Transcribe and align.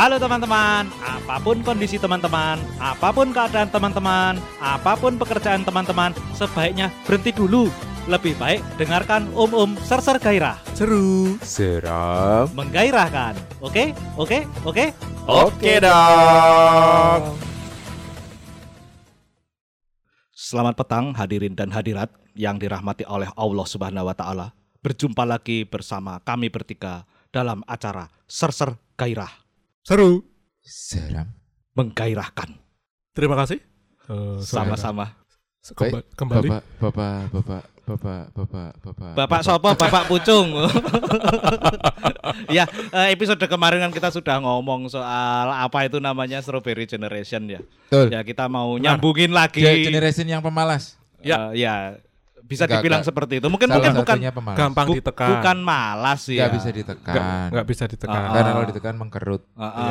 Halo 0.00 0.16
teman-teman, 0.16 0.88
apa 1.04 1.36
pun 1.44 1.60
kondisi 1.60 2.00
teman-teman, 2.00 2.56
apa 2.80 3.12
pun 3.12 3.36
keadaan 3.36 3.68
teman-teman, 3.68 4.40
apa 4.56 4.96
pun 4.96 5.20
pekerjaan 5.20 5.60
teman-teman, 5.60 6.16
sebaiknya 6.32 6.88
berhenti 7.04 7.36
dulu. 7.36 7.68
Lebih 8.08 8.32
baik 8.40 8.64
dengarkan 8.80 9.28
Om-Om 9.36 9.76
Ser-Ser 9.84 10.16
Gairah. 10.16 10.56
Seru. 10.72 11.36
Seram. 11.44 12.48
Menggairahkan. 12.56 13.36
Oke? 13.60 13.92
Oke? 14.16 14.48
Oke? 14.64 14.96
Oke 15.28 15.84
dong. 15.84 17.36
Selamat 20.32 20.80
petang 20.80 21.12
hadirin 21.12 21.52
dan 21.52 21.68
hadirat 21.76 22.08
yang 22.32 22.56
dirahmati 22.56 23.04
oleh 23.04 23.28
Allah 23.36 23.68
Subhanahu 23.68 24.08
wa 24.08 24.16
taala. 24.16 24.56
Berjumpa 24.80 25.28
lagi 25.28 25.68
bersama 25.68 26.24
kami 26.24 26.48
bertiga 26.48 27.04
dalam 27.28 27.60
acara 27.68 28.08
Ser-Ser 28.24 28.80
Gairah 28.96 29.39
Seru. 29.82 30.24
Seram. 30.60 31.28
menggairahkan. 31.70 32.50
Terima 33.14 33.32
kasih. 33.34 33.56
Eh, 34.06 34.36
saudara. 34.42 34.76
Sama-sama. 34.76 35.06
Kemba- 35.72 36.04
kembali. 36.12 36.48
Bapak, 36.48 36.62
bapak, 36.76 37.20
bapak, 37.30 37.64
bapak, 37.86 38.24
bapak, 38.34 38.70
bapak. 38.82 39.12
Bapak 39.16 39.40
Sopo, 39.40 39.70
Bapak 39.80 40.04
Pucung. 40.06 40.52
ya, 42.56 42.64
eh, 42.90 43.08
episode 43.12 43.40
kemarin 43.40 43.80
kan 43.80 43.92
kita 43.92 44.08
sudah 44.08 44.40
ngomong 44.40 44.88
soal 44.88 45.46
apa 45.48 45.84
itu 45.84 45.96
namanya 45.98 46.40
Strawberry 46.40 46.84
Generation 46.84 47.48
ya. 47.48 47.60
Betul. 47.88 48.12
Ya, 48.12 48.20
kita 48.20 48.48
mau 48.48 48.76
nyambungin 48.76 49.32
lagi. 49.32 49.62
Ge- 49.62 49.84
Generation 49.86 50.26
yang 50.26 50.42
pemalas. 50.42 50.96
ya, 51.20 51.52
ya. 51.52 51.96
Bisa 52.50 52.66
Enggak, 52.66 52.82
dibilang 52.82 53.00
enggak. 53.00 53.14
seperti 53.14 53.34
itu. 53.38 53.46
Mungkin 53.46 53.68
Salah 53.70 53.78
mungkin 53.78 53.94
bukan 54.02 54.16
pemalas. 54.34 54.58
Gampang 54.58 54.86
bu- 54.90 54.94
ditekan. 54.98 55.28
bukan 55.30 55.56
malas 55.62 56.20
ya. 56.26 56.46
bisa 56.50 56.68
ditekan. 56.68 57.14
Nggak 57.48 57.66
bisa 57.70 57.84
ditekan. 57.86 58.18
Ah, 58.18 58.34
Karena 58.34 58.50
kalau 58.50 58.66
ditekan 58.66 58.94
mengkerut. 58.98 59.42
Ah, 59.54 59.62
ah. 59.62 59.86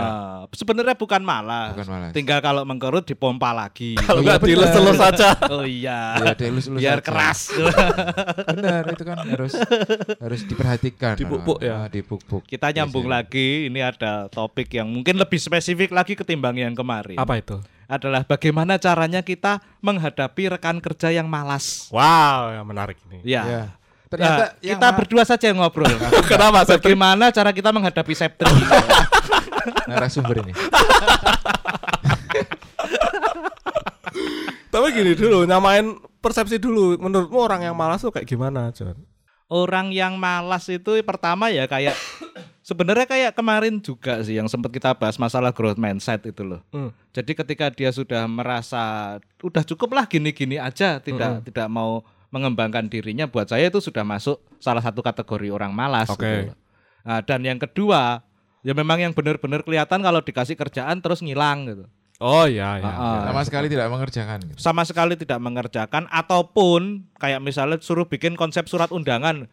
Sebenarnya 0.51 0.93
bukan 0.93 1.21
malas. 1.23 1.71
Bukan 1.71 1.88
malas. 1.88 2.11
Tinggal 2.11 2.39
kalau 2.39 2.61
mengkerut 2.61 3.07
dipompa 3.07 3.55
lagi. 3.55 3.95
Kalau 4.01 4.19
iya, 4.19 4.27
nggak 4.27 4.39
bener. 4.43 4.51
dilus-lus 4.51 4.97
saja. 4.97 5.29
oh 5.47 5.63
iya. 5.63 5.99
Ya, 6.19 6.33
dielus-elus 6.35 6.79
Biar 6.79 6.99
aja. 6.99 7.05
keras. 7.05 7.39
Benar, 8.51 8.83
itu 8.89 9.03
kan 9.03 9.17
harus 9.23 9.53
harus 10.19 10.41
diperhatikan. 10.44 11.16
Dipupuk 11.16 11.57
ya. 11.59 11.73
Ah, 11.73 11.88
Dipupuk. 11.88 12.44
Kita 12.44 12.69
nyambung 12.69 13.05
Biasanya. 13.05 13.23
lagi. 13.23 13.49
Ini 13.66 13.79
ada 13.81 14.11
topik 14.27 14.67
yang 14.69 14.89
mungkin 14.89 15.16
lebih 15.16 15.39
spesifik 15.39 15.89
lagi 15.89 16.13
ketimbang 16.13 16.55
yang 16.55 16.73
kemarin. 16.73 17.16
Apa 17.16 17.39
itu? 17.39 17.55
Adalah 17.89 18.21
bagaimana 18.21 18.77
caranya 18.77 19.25
kita 19.25 19.65
menghadapi 19.81 20.53
rekan 20.53 20.77
kerja 20.77 21.09
yang 21.09 21.25
malas. 21.25 21.89
Wow, 21.89 22.53
yang 22.53 22.65
menarik 22.69 23.01
ini. 23.09 23.25
Ya. 23.25 23.43
Ya. 23.43 23.63
Nah, 23.65 23.73
Ternyata 24.09 24.43
yang 24.61 24.77
kita 24.77 24.87
ma- 24.89 24.97
berdua 25.01 25.23
saja 25.25 25.45
yang 25.49 25.57
ngobrol. 25.57 25.89
Kenapa? 26.31 26.69
Saya 26.69 26.77
bagaimana 26.77 27.33
cara 27.33 27.49
kita 27.49 27.73
menghadapi 27.73 28.13
Septri? 28.13 28.45
narasumber 29.89 30.45
ini. 30.45 30.53
Tapi 34.69 34.85
gini 34.93 35.17
dulu, 35.17 35.49
nyamain 35.49 35.97
persepsi 36.21 36.61
dulu. 36.61 36.93
Menurutmu 37.01 37.41
orang 37.41 37.65
yang 37.65 37.73
malas 37.73 38.05
tuh 38.05 38.13
kayak 38.13 38.29
gimana, 38.29 38.69
John? 38.69 39.01
Orang 39.49 39.89
yang 39.89 40.13
malas 40.13 40.69
itu 40.69 40.93
pertama 41.01 41.49
ya 41.49 41.65
kayak 41.65 41.97
sebenarnya 42.70 43.09
kayak 43.09 43.34
kemarin 43.34 43.81
juga 43.81 44.22
sih 44.22 44.38
yang 44.38 44.45
sempat 44.45 44.70
kita 44.70 44.94
bahas 44.94 45.17
masalah 45.17 45.50
growth 45.50 45.81
mindset 45.81 46.22
itu 46.30 46.45
loh. 46.45 46.62
Hmm. 46.70 46.94
Jadi 47.09 47.34
ketika 47.34 47.73
dia 47.73 47.89
sudah 47.89 48.30
merasa 48.30 49.17
udah 49.42 49.66
cukup 49.66 49.98
lah 49.98 50.06
gini-gini 50.06 50.62
aja, 50.62 51.02
tidak 51.02 51.50
tidak 51.50 51.66
mau 51.66 52.06
mengembangkan 52.30 52.86
dirinya, 52.86 53.25
buat 53.25 53.50
saya 53.50 53.73
itu 53.73 53.81
sudah 53.81 54.06
masuk 54.06 54.38
salah 54.62 54.86
satu 54.86 55.02
kategori 55.02 55.50
orang 55.50 55.73
malas. 55.73 56.14
Oke. 56.14 56.22
gitu 56.22 56.53
loh. 56.53 56.58
Nah, 57.09 57.25
dan 57.25 57.42
yang 57.42 57.58
kedua, 57.58 58.22
ya 58.62 58.78
memang 58.78 59.02
yang 59.02 59.18
benar-benar 59.18 59.66
kelihatan 59.66 60.06
kalau 60.06 60.22
dikasih 60.22 60.53
kerjaan 60.53 61.02
terus 61.02 61.25
ngilang 61.25 61.66
gitu. 61.66 61.85
Oh 62.19 62.46
iya, 62.46 62.78
iya. 62.78 62.85
Ah, 62.85 63.00
ah. 63.00 63.19
Sama 63.31 63.41
sekali 63.47 63.68
tidak 63.72 63.88
mengerjakan. 63.90 64.38
gitu. 64.44 64.58
Sama 64.59 64.84
sekali 64.84 65.16
tidak 65.16 65.40
mengerjakan 65.40 66.03
ataupun 66.12 67.08
kayak 67.16 67.40
misalnya 67.40 67.79
suruh 67.79 68.06
bikin 68.06 68.35
konsep 68.35 68.68
surat 68.68 68.91
undangan 68.91 69.47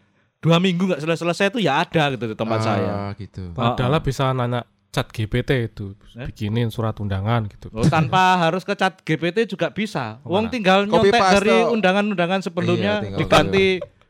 dua 0.46 0.56
minggu 0.56 0.86
nggak 0.86 1.02
selesai-selesai 1.02 1.50
itu 1.50 1.58
ya 1.60 1.82
ada 1.82 2.14
gitu 2.14 2.24
di 2.24 2.36
tempat 2.38 2.58
Ah, 2.58 2.64
saya. 2.64 2.94
gitu. 3.18 3.50
Padahal 3.50 3.98
bisa 3.98 4.30
nanya 4.30 4.62
chat 4.88 5.10
GPT 5.10 5.50
itu 5.66 5.92
Eh? 6.14 6.30
bikinin 6.30 6.70
surat 6.70 6.94
undangan 6.96 7.44
gitu. 7.46 7.66
Oh, 7.70 7.82
tanpa 7.84 8.22
harus 8.46 8.62
ke 8.62 8.72
chat 8.72 8.96
GPT 8.98 9.44
juga 9.46 9.68
bisa. 9.68 10.22
Wong 10.22 10.46
Ke 10.46 10.46
mana? 10.46 10.54
tinggal 10.54 10.78
Copy 10.86 11.10
nyontek 11.10 11.22
dari 11.34 11.56
undangan-undangan 11.66 12.40
sebelumnya 12.40 12.92
Iya, 12.94 13.04
tinggal 13.04 13.18
diganti 13.20 13.66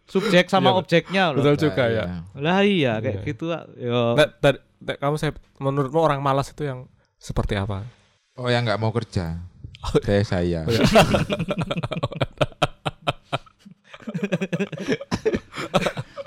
subjek 0.07 0.47
sama 0.47 0.71
Iya, 0.71 0.79
objeknya 0.79 1.23
loh. 1.33 1.41
Betul 1.41 1.57
juga 1.59 1.83
Nah, 1.83 1.89
ya. 1.89 2.05
iya. 2.05 2.21
Lah 2.37 2.59
iya 2.63 2.93
kayak 3.01 3.17
Iya. 3.17 3.27
gitu. 3.27 3.45
Yo. 3.75 4.15
Nah, 4.15 4.29
dari, 4.37 4.59
dari- 4.79 5.01
kamu 5.01 5.17
saya 5.17 5.33
menurutmu 5.57 5.99
orang 5.99 6.21
malas 6.21 6.47
itu 6.47 6.63
yang 6.63 6.87
seperti 7.17 7.57
apa? 7.57 7.83
Oh 8.37 8.47
yang 8.47 8.63
nggak 8.63 8.79
mau 8.79 8.93
kerja. 8.93 9.41
Kayak 10.05 10.27
saya. 10.29 10.61
saya 10.63 10.85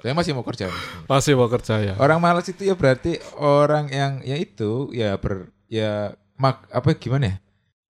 masih 0.04 0.32
mau 0.36 0.46
kerja. 0.46 0.68
Masih 1.06 1.34
mau 1.36 1.48
kerja 1.52 1.76
ya. 1.82 1.94
Orang 2.00 2.20
malas 2.24 2.48
itu 2.48 2.64
ya 2.64 2.76
berarti 2.76 3.20
orang 3.38 3.92
yang 3.92 4.12
ya 4.24 4.36
itu 4.40 4.90
ya 4.96 5.16
ber 5.20 5.52
ya 5.68 6.16
mak 6.40 6.66
apa 6.72 6.96
gimana 6.96 7.26
ya? 7.26 7.36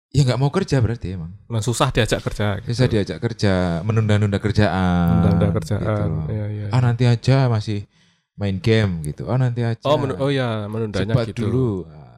Ya 0.09 0.21
nggak 0.25 0.41
mau 0.41 0.49
kerja 0.49 0.81
berarti 0.81 1.21
emang. 1.21 1.37
Nah, 1.53 1.61
susah 1.61 1.93
diajak 1.93 2.25
kerja. 2.25 2.65
gitu. 2.65 2.73
Bisa 2.73 2.89
diajak 2.89 3.21
kerja, 3.21 3.85
menunda-nunda 3.85 4.41
kerjaan. 4.41 5.21
Menunda 5.21 5.53
kerjaan. 5.53 5.85
gitu. 5.85 6.33
Iya, 6.33 6.47
iya. 6.49 6.67
Ah 6.73 6.81
nanti 6.81 7.05
aja 7.05 7.53
masih 7.53 7.85
main 8.41 8.57
game 8.57 9.05
gitu. 9.05 9.29
Oh 9.29 9.37
nanti 9.37 9.61
aja. 9.67 9.85
Oh, 9.85 10.01
menu- 10.01 10.17
oh 10.17 10.33
ya, 10.33 10.65
menundanya 10.65 11.13
Sebat 11.13 11.27
gitu. 11.29 11.45
dulu. 11.45 11.71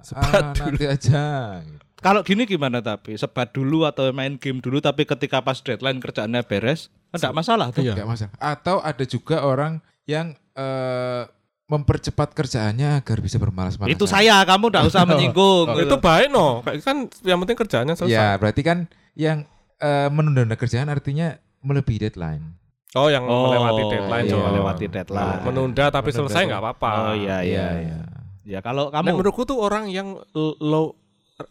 Sebat 0.06 0.22
ah, 0.22 0.54
nanti 0.54 0.84
aja. 0.86 1.24
gitu. 1.66 1.80
Kalau 2.00 2.24
gini 2.24 2.48
gimana 2.48 2.80
tapi 2.80 3.18
sebat 3.18 3.52
dulu 3.52 3.84
atau 3.84 4.08
main 4.14 4.40
game 4.40 4.62
dulu 4.64 4.80
tapi 4.80 5.04
ketika 5.04 5.44
pas 5.44 5.60
deadline 5.60 6.00
kerjaannya 6.00 6.40
beres, 6.48 6.88
enggak 7.12 7.34
masalah 7.34 7.66
tuh. 7.70 7.82
Iya. 7.82 7.92
Nggak 7.94 8.08
masalah. 8.08 8.32
Atau 8.38 8.76
ada 8.78 9.04
juga 9.04 9.42
orang 9.42 9.78
yang 10.06 10.32
eh, 10.54 11.22
mempercepat 11.66 12.34
kerjaannya 12.34 12.98
agar 12.98 13.18
bisa 13.22 13.38
bermalas-malasan. 13.38 13.94
Itu 13.94 14.04
saya, 14.04 14.42
kamu 14.42 14.74
enggak 14.74 14.86
usah 14.90 15.02
menyinggung. 15.10 15.66
Oh, 15.70 15.76
gitu. 15.78 15.86
Itu 15.86 15.96
baik 15.98 16.28
no. 16.28 16.66
Kan 16.82 17.06
yang 17.22 17.38
penting 17.42 17.56
kerjaannya 17.56 17.94
selesai. 17.94 18.14
Ya, 18.14 18.34
berarti 18.34 18.62
kan 18.62 18.90
yang 19.14 19.46
eh, 19.78 20.08
menunda-nunda 20.10 20.58
kerjaan 20.58 20.90
artinya 20.90 21.34
melebihi 21.62 22.10
deadline. 22.10 22.58
Oh, 22.98 23.06
yang 23.06 23.22
Oh, 23.22 23.46
melewati 23.46 23.82
deadline 23.86 24.26
iya, 24.26 24.34
melewati 24.34 24.86
deadline. 24.90 25.46
Menunda 25.46 25.94
tapi 25.94 26.10
Menunda 26.10 26.18
selesai 26.26 26.42
nggak 26.50 26.58
apa-apa. 26.58 26.90
Oh 26.90 27.14
iya 27.14 27.38
iya 27.46 27.66
iya. 27.78 27.98
Ya 28.42 28.58
kalau 28.58 28.90
Nah, 28.90 28.98
kamu 28.98 29.14
menurutku 29.14 29.46
tuh 29.46 29.62
orang 29.62 29.86
yang 29.86 30.18
low 30.34 30.98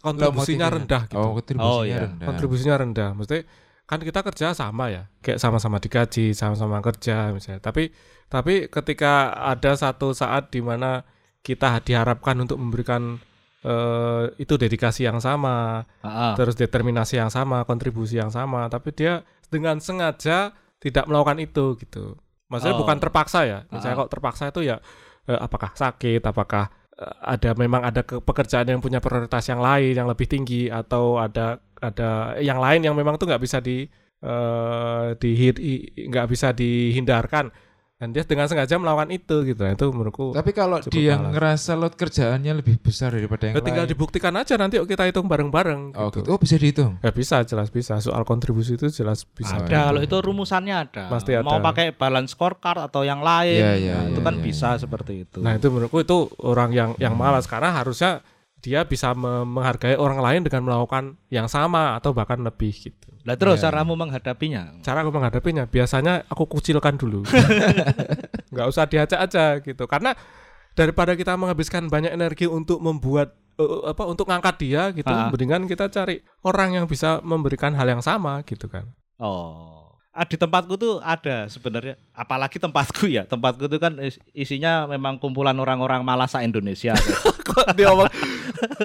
kontribusinya 0.04 0.68
rendah 0.68 1.08
gitu. 1.08 1.16
Oh, 1.16 1.32
kontribusinya 1.40 1.80
Oh, 1.80 1.82
iya. 1.88 2.04
rendah. 2.04 2.28
kontribusinya 2.28 2.76
rendah. 2.76 3.10
Maksudnya 3.16 3.44
kan 3.90 3.98
kita 3.98 4.22
kerja 4.22 4.54
sama 4.54 4.94
ya, 4.94 5.10
kayak 5.26 5.42
sama-sama 5.42 5.82
digaji, 5.82 6.38
sama-sama 6.38 6.78
kerja 6.86 7.34
misalnya. 7.34 7.58
Tapi 7.58 7.90
tapi 8.30 8.70
ketika 8.70 9.34
ada 9.34 9.74
satu 9.74 10.14
saat 10.14 10.54
di 10.54 10.62
mana 10.62 11.02
kita 11.42 11.82
diharapkan 11.82 12.38
untuk 12.38 12.62
memberikan 12.62 13.18
eh, 13.66 14.24
itu 14.38 14.54
dedikasi 14.56 15.10
yang 15.10 15.18
sama, 15.18 15.84
ah. 16.06 16.38
terus 16.38 16.54
determinasi 16.56 17.18
yang 17.18 17.34
sama, 17.34 17.66
kontribusi 17.66 18.22
yang 18.22 18.30
sama, 18.30 18.70
tapi 18.70 18.94
dia 18.94 19.26
dengan 19.50 19.82
sengaja 19.82 20.54
tidak 20.80 21.10
melakukan 21.10 21.42
itu 21.42 21.76
gitu. 21.82 22.16
Maksudnya 22.48 22.78
Oh. 22.78 22.82
bukan 22.86 22.98
terpaksa 23.02 23.44
ya. 23.44 23.60
Misalnya 23.74 23.98
Ah. 23.98 24.02
kok 24.06 24.12
terpaksa 24.14 24.44
itu 24.54 24.62
ya 24.70 24.78
eh, 25.28 25.36
apakah 25.36 25.74
sakit, 25.76 26.22
apakah 26.24 26.70
ada 27.24 27.56
memang 27.56 27.82
ada 27.88 28.04
ke- 28.04 28.20
pekerjaan 28.20 28.68
yang 28.68 28.84
punya 28.84 29.00
prioritas 29.00 29.48
yang 29.48 29.64
lain 29.64 29.96
yang 29.96 30.08
lebih 30.08 30.28
tinggi 30.28 30.68
atau 30.68 31.16
ada 31.16 31.64
ada 31.80 32.36
yang 32.44 32.60
lain 32.60 32.84
yang 32.84 32.96
memang 32.96 33.16
tuh 33.16 33.32
nggak 33.32 33.44
bisa 33.44 33.64
di 33.64 33.88
eh 34.20 35.16
di 35.16 35.32
nggak 36.12 36.28
bisa 36.28 36.52
dihindarkan 36.52 37.48
dan 38.00 38.16
dia 38.16 38.24
dengan 38.24 38.48
sengaja 38.48 38.80
melakukan 38.80 39.12
itu 39.12 39.44
gitu 39.44 39.60
nah, 39.60 39.76
itu 39.76 39.86
menurutku 39.86 40.32
Tapi 40.32 40.52
kalau 40.52 40.80
Cukup 40.80 40.88
dia 40.90 41.20
malas. 41.20 41.36
ngerasa 41.36 41.72
load 41.76 41.94
kerjaannya 41.94 42.54
lebih 42.56 42.80
besar 42.80 43.12
daripada 43.12 43.52
yang 43.52 43.56
ya 43.56 43.62
tinggal 43.62 43.84
lain. 43.84 43.92
dibuktikan 43.92 44.32
aja 44.34 44.56
nanti 44.56 44.80
kita 44.80 45.04
hitung 45.04 45.28
bareng-bareng 45.28 45.92
Oh, 45.92 46.08
gitu. 46.08 46.24
gitu. 46.24 46.30
Oh, 46.32 46.40
bisa 46.40 46.56
dihitung. 46.56 46.96
Ya 47.00 47.12
bisa, 47.12 47.44
jelas 47.44 47.68
bisa. 47.68 48.00
Soal 48.00 48.24
kontribusi 48.24 48.74
itu 48.74 48.88
jelas 48.88 49.28
bisa. 49.28 49.52
Ada 49.60 49.92
kalau 49.92 50.00
itu 50.00 50.16
rumusannya 50.16 50.76
ada. 50.80 51.04
Pasti 51.08 51.36
ada. 51.36 51.44
Mau 51.44 51.60
pakai 51.60 51.92
balance 51.92 52.32
scorecard 52.32 52.88
atau 52.88 53.04
yang 53.04 53.20
lain. 53.20 53.60
Iya, 53.60 53.72
iya, 53.76 53.94
Nah, 53.98 54.06
itu 54.08 54.16
iya, 54.16 54.26
kan 54.26 54.36
iya, 54.38 54.42
bisa 54.42 54.70
iya. 54.70 54.80
seperti 54.80 55.14
itu. 55.28 55.40
Nah 55.44 55.54
itu 55.54 55.68
menurutku 55.68 56.00
itu 56.00 56.18
orang 56.40 56.72
yang 56.72 56.90
yang 56.96 57.14
malas 57.14 57.46
karena 57.46 57.76
harusnya 57.76 58.24
dia 58.60 58.84
bisa 58.84 59.16
me- 59.16 59.44
menghargai 59.44 59.96
orang 59.96 60.20
lain 60.20 60.42
dengan 60.44 60.64
melakukan 60.64 61.16
yang 61.28 61.48
sama 61.48 61.96
atau 61.96 62.12
bahkan 62.12 62.40
lebih 62.40 62.72
gitu. 62.72 63.08
Lah 63.24 63.36
terus 63.36 63.60
Iya. 63.60 63.72
caramu 63.72 63.96
menghadapinya. 63.96 64.80
Cara 64.80 65.02
aku 65.02 65.12
menghadapinya 65.12 65.64
biasanya 65.64 66.24
aku 66.26 66.44
kucilkan 66.46 66.96
dulu, 66.96 67.24
nggak 68.52 68.68
usah 68.68 68.86
diajak 68.86 69.20
aja 69.20 69.60
gitu. 69.60 69.84
Karena 69.86 70.16
daripada 70.72 71.14
kita 71.14 71.36
menghabiskan 71.36 71.88
banyak 71.88 72.12
energi 72.12 72.46
untuk 72.46 72.80
membuat 72.80 73.36
eh, 73.56 73.92
apa 73.92 74.04
untuk 74.04 74.26
ngangkat 74.26 74.56
dia 74.58 74.82
gitu, 74.92 75.08
Ah. 75.08 75.28
mendingan 75.28 75.64
kita 75.64 75.88
cari 75.88 76.20
orang 76.42 76.74
yang 76.74 76.86
bisa 76.86 77.20
memberikan 77.22 77.76
hal 77.76 77.88
yang 77.88 78.00
sama 78.00 78.40
gitu 78.44 78.68
kan. 78.68 78.88
Oh. 79.18 79.78
Ah, 80.10 80.26
di 80.26 80.36
tempatku 80.36 80.76
tuh 80.76 81.00
ada 81.00 81.48
sebenarnya, 81.48 81.96
apalagi 82.12 82.58
tempatku 82.58 83.08
ya. 83.08 83.24
Tempatku 83.24 83.68
tuh 83.68 83.78
kan 83.78 83.96
is- 84.00 84.20
isinya 84.34 84.84
memang 84.84 85.16
kumpulan 85.16 85.56
orang-orang 85.56 86.02
malas 86.02 86.34
Indonesia. 86.36 86.92
Kok 87.48 87.72
dia 87.74 87.88
ngomong 87.88 88.10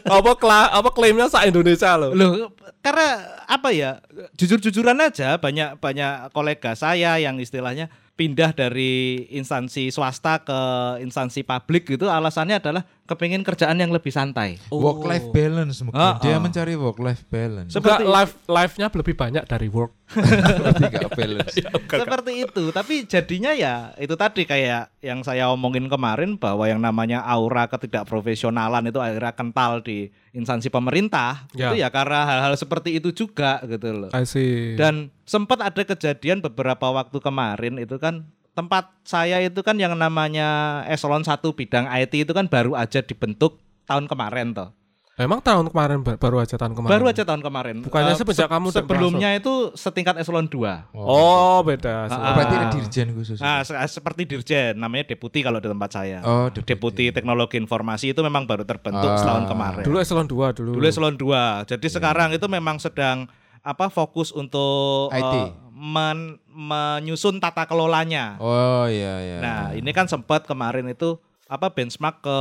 apa 0.05 0.33
kla, 0.37 0.71
apa 0.71 0.91
klaimnya 0.93 1.27
sa 1.29 1.45
Indonesia 1.49 1.97
loh. 1.97 2.13
Loh, 2.13 2.53
karena 2.85 3.41
apa 3.49 3.69
ya? 3.73 4.01
Jujur-jujuran 4.37 4.97
aja 5.01 5.41
banyak 5.41 5.81
banyak 5.81 6.31
kolega 6.33 6.77
saya 6.77 7.17
yang 7.19 7.41
istilahnya 7.41 7.89
pindah 8.15 8.55
dari 8.55 9.27
instansi 9.35 9.91
swasta 9.91 10.47
ke 10.47 10.61
instansi 11.03 11.43
publik 11.43 11.91
gitu 11.91 12.07
alasannya 12.07 12.63
adalah 12.63 12.87
kepingin 13.05 13.43
kerjaan 13.43 13.77
yang 13.77 13.91
lebih 13.91 14.15
santai. 14.15 14.57
Work 14.71 15.03
life 15.05 15.29
balance 15.35 15.83
mungkin. 15.83 15.99
Ah, 15.99 16.17
Dia 16.23 16.39
ah. 16.39 16.41
mencari 16.41 16.79
work 16.79 17.03
life 17.03 17.27
balance. 17.27 17.75
Enggak 17.75 18.01
Seperti- 18.01 18.07
life 18.07 18.35
life-nya 18.47 18.87
lebih 18.89 19.15
banyak 19.19 19.45
dari 19.45 19.69
work. 19.69 19.93
Berarti 20.15 20.85
balance. 21.11 21.55
Seperti 22.07 22.33
itu, 22.47 22.65
tapi 22.71 22.95
jadinya 23.05 23.53
ya 23.53 23.93
itu 23.99 24.15
tadi 24.15 24.47
kayak 24.47 24.95
yang 25.03 25.21
saya 25.27 25.51
omongin 25.51 25.91
kemarin 25.91 26.39
bahwa 26.39 26.65
yang 26.71 26.79
namanya 26.79 27.21
aura 27.27 27.67
ketidakprofesionalan 27.67 28.89
itu 28.89 29.03
akhirnya 29.03 29.35
kental 29.35 29.83
di 29.83 30.09
instansi 30.35 30.69
pemerintah. 30.69 31.47
Ya. 31.55 31.71
Itu 31.71 31.81
ya 31.81 31.89
karena 31.89 32.27
hal-hal 32.27 32.59
seperti 32.59 32.99
itu 32.99 33.15
juga 33.15 33.63
gitu 33.65 33.95
loh. 33.95 34.11
I 34.11 34.27
see. 34.27 34.75
Dan 34.75 35.15
sempat 35.25 35.63
ada 35.63 35.83
kejadian 35.87 36.43
beberapa 36.43 36.91
waktu 36.91 37.23
kemarin 37.23 37.79
itu 37.79 37.97
kan 38.03 38.27
tempat 38.55 38.91
saya 39.07 39.43
itu 39.43 39.63
kan 39.63 39.79
yang 39.79 39.95
namanya 39.95 40.83
eselon 40.91 41.23
1 41.23 41.39
bidang 41.41 41.87
IT 41.91 42.27
itu 42.27 42.33
kan 42.35 42.51
baru 42.51 42.75
aja 42.75 43.01
dibentuk 43.01 43.63
tahun 43.87 44.11
kemarin 44.11 44.53
toh. 44.53 44.75
Emang 45.15 45.39
tahun 45.39 45.71
kemarin 45.71 46.03
ba- 46.03 46.19
baru 46.19 46.43
aja 46.43 46.59
tahun 46.59 46.75
kemarin. 46.75 46.91
Baru 46.91 47.05
aja 47.07 47.23
tahun 47.23 47.39
kemarin. 47.39 47.77
Bukannya 47.87 48.13
Eh, 48.13 48.19
semenjak 48.19 48.51
kamu 48.51 48.67
udah 48.67 48.79
sebelumnya 48.83 49.31
itu 49.33 49.53
setingkat 49.73 50.19
eselon 50.19 50.51
2. 50.51 50.91
Oh, 50.91 51.63
beda. 51.63 52.11
Ah, 52.11 52.35
berarti 52.35 52.55
ada 52.57 52.67
Ah. 52.67 52.73
dirjen 52.73 53.15
khusus. 53.15 53.39
Nah, 53.39 53.63
se- 53.63 53.79
seperti 53.89 54.27
dirjen 54.27 54.75
namanya 54.75 55.07
deputi 55.07 55.39
kalau 55.39 55.63
di 55.63 55.71
tempat 55.71 55.91
saya. 55.93 56.19
Oh, 56.21 56.51
deputi. 56.51 56.67
Deputi 56.67 57.05
Teknologi 57.15 57.57
Informasi 57.57 58.11
itu 58.11 58.21
memang 58.21 58.43
baru 58.43 58.67
terbentuk 58.67 59.07
Ah. 59.07 59.15
setahun 59.15 59.47
kemarin. 59.47 59.85
Dulu 59.87 59.99
eselon 59.99 60.27
2 60.27 60.51
dulu. 60.51 60.75
Dulu 60.75 60.85
eselon 60.85 61.15
2. 61.15 61.63
Jadi 61.63 61.87
sekarang 61.87 62.35
itu 62.35 62.47
memang 62.47 62.83
sedang 62.83 63.31
apa 63.61 63.87
fokus 63.89 64.29
untuk 64.29 65.15
IT. 65.15 65.23
eh, 65.33 65.49
men- 65.73 66.43
menyusun 66.51 67.39
tata 67.39 67.65
kelolanya. 67.65 68.35
Oh 68.37 68.85
iya 68.85 69.15
iya. 69.21 69.39
Nah, 69.39 69.63
ini 69.73 69.91
kan 69.91 70.05
sempat 70.05 70.43
kemarin 70.43 70.87
itu 70.87 71.17
apa 71.45 71.71
benchmark 71.71 72.19
ke 72.19 72.39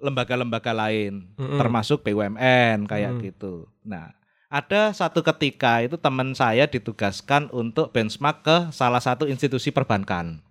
lembaga-lembaga 0.00 0.72
lain, 0.72 1.30
Mm-mm. 1.36 1.56
termasuk 1.56 2.02
BUMN 2.02 2.84
kayak 2.84 3.12
Mm. 3.14 3.20
gitu. 3.22 3.68
Nah, 3.84 4.10
ada 4.48 4.90
satu 4.90 5.22
ketika 5.22 5.78
itu 5.80 5.94
teman 5.94 6.34
saya 6.34 6.66
ditugaskan 6.66 7.52
untuk 7.52 7.92
benchmark 7.92 8.42
ke 8.42 8.56
salah 8.72 8.98
satu 8.98 9.24
institusi 9.24 9.70
perbankan 9.70 10.42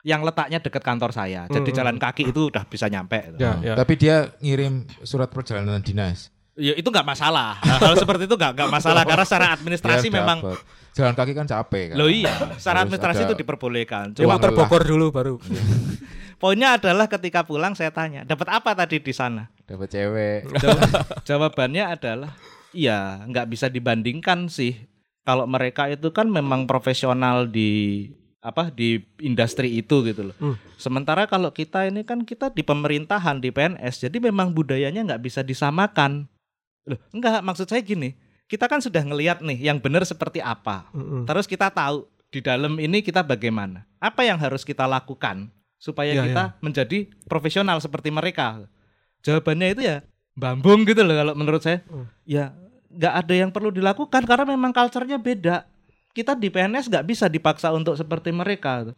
yang 0.00 0.24
letaknya 0.24 0.60
dekat 0.60 0.80
kantor 0.80 1.12
saya. 1.12 1.44
Jadi 1.48 1.72
Mm-mm. 1.72 1.76
jalan 1.76 1.96
kaki 1.96 2.30
itu 2.30 2.48
udah 2.48 2.64
bisa 2.64 2.86
nyampe. 2.86 3.36
Ya, 3.36 3.52
Oh, 3.52 3.60
ya. 3.60 3.74
Tapi 3.76 3.92
dia 3.96 4.32
ngirim 4.38 4.86
surat 5.02 5.28
perjalanan 5.28 5.82
dinas. 5.82 6.32
Ya 6.56 6.76
itu 6.76 6.88
nggak 6.88 7.04
masalah. 7.04 7.56
Hal 7.60 7.96
seperti 7.96 8.28
itu 8.28 8.36
nggak 8.36 8.52
nggak 8.52 8.70
masalah 8.70 9.02
karena 9.08 9.24
secara 9.24 9.56
administrasi 9.56 10.12
Dia 10.12 10.20
memang 10.20 10.38
jalan 10.92 11.14
kaki 11.16 11.32
kan 11.32 11.46
capek 11.48 11.94
kan. 11.94 11.96
Lo 11.96 12.10
iya, 12.10 12.32
secara 12.60 12.84
administrasi 12.84 13.24
itu 13.24 13.34
diperbolehkan. 13.38 14.12
Ya, 14.12 14.24
Cuma 14.24 14.36
muter 14.36 14.52
Bogor 14.52 14.82
dulu 14.84 15.08
baru. 15.08 15.34
Poinnya 16.40 16.80
adalah 16.80 17.06
ketika 17.06 17.44
pulang 17.44 17.76
saya 17.76 17.92
tanya, 17.92 18.24
dapat 18.24 18.48
apa 18.48 18.72
tadi 18.72 18.98
di 18.98 19.12
sana? 19.12 19.52
Dapat 19.68 19.88
cewek. 19.92 20.38
Jawab- 20.58 20.92
jawabannya 21.28 21.84
adalah 21.84 22.32
iya 22.72 23.22
nggak 23.28 23.46
bisa 23.52 23.68
dibandingkan 23.68 24.48
sih 24.48 24.74
kalau 25.22 25.44
mereka 25.44 25.86
itu 25.92 26.10
kan 26.10 26.26
memang 26.32 26.64
profesional 26.64 27.46
di 27.46 28.08
apa 28.40 28.72
di 28.72 29.04
industri 29.20 29.76
itu 29.76 30.00
gitu 30.00 30.32
loh. 30.32 30.36
Hmm. 30.40 30.56
Sementara 30.80 31.28
kalau 31.28 31.52
kita 31.52 31.84
ini 31.84 32.08
kan 32.08 32.24
kita 32.24 32.48
di 32.48 32.64
pemerintahan 32.64 33.36
di 33.36 33.52
PNS 33.52 34.08
jadi 34.08 34.16
memang 34.16 34.56
budayanya 34.56 35.04
nggak 35.04 35.22
bisa 35.22 35.44
disamakan. 35.44 36.24
Loh, 36.88 36.96
enggak 37.12 37.44
maksud 37.44 37.68
saya 37.68 37.84
gini, 37.84 38.16
kita 38.48 38.64
kan 38.64 38.80
sudah 38.80 39.04
ngelihat 39.04 39.44
nih 39.44 39.60
yang 39.60 39.76
benar 39.76 40.08
seperti 40.08 40.40
apa. 40.40 40.88
Mm-mm. 40.96 41.28
Terus 41.28 41.44
kita 41.44 41.68
tahu 41.68 42.08
di 42.32 42.40
dalam 42.40 42.80
ini 42.80 43.04
kita 43.04 43.20
bagaimana. 43.20 43.84
Apa 44.00 44.24
yang 44.24 44.40
harus 44.40 44.64
kita 44.64 44.88
lakukan 44.88 45.52
supaya 45.80 46.12
Iya, 46.12 46.22
kita 46.28 46.42
menjadi 46.60 47.08
profesional 47.24 47.80
seperti 47.80 48.12
mereka? 48.12 48.68
Jawabannya 49.24 49.68
itu 49.72 49.82
ya 49.82 50.04
bambung 50.36 50.84
gitu 50.84 51.00
loh 51.00 51.16
kalau 51.16 51.32
menurut 51.32 51.64
saya. 51.64 51.80
Hmm. 51.88 52.06
Ya 52.28 52.52
nggak 52.92 53.14
ada 53.24 53.34
yang 53.34 53.50
perlu 53.50 53.72
dilakukan 53.72 54.22
karena 54.28 54.44
memang 54.44 54.70
culture-nya 54.76 55.16
beda. 55.16 55.64
Kita 56.12 56.36
di 56.36 56.52
PNS 56.52 56.92
nggak 56.92 57.06
bisa 57.08 57.26
dipaksa 57.32 57.72
untuk 57.72 57.96
seperti 57.96 58.28
mereka. 58.28 58.92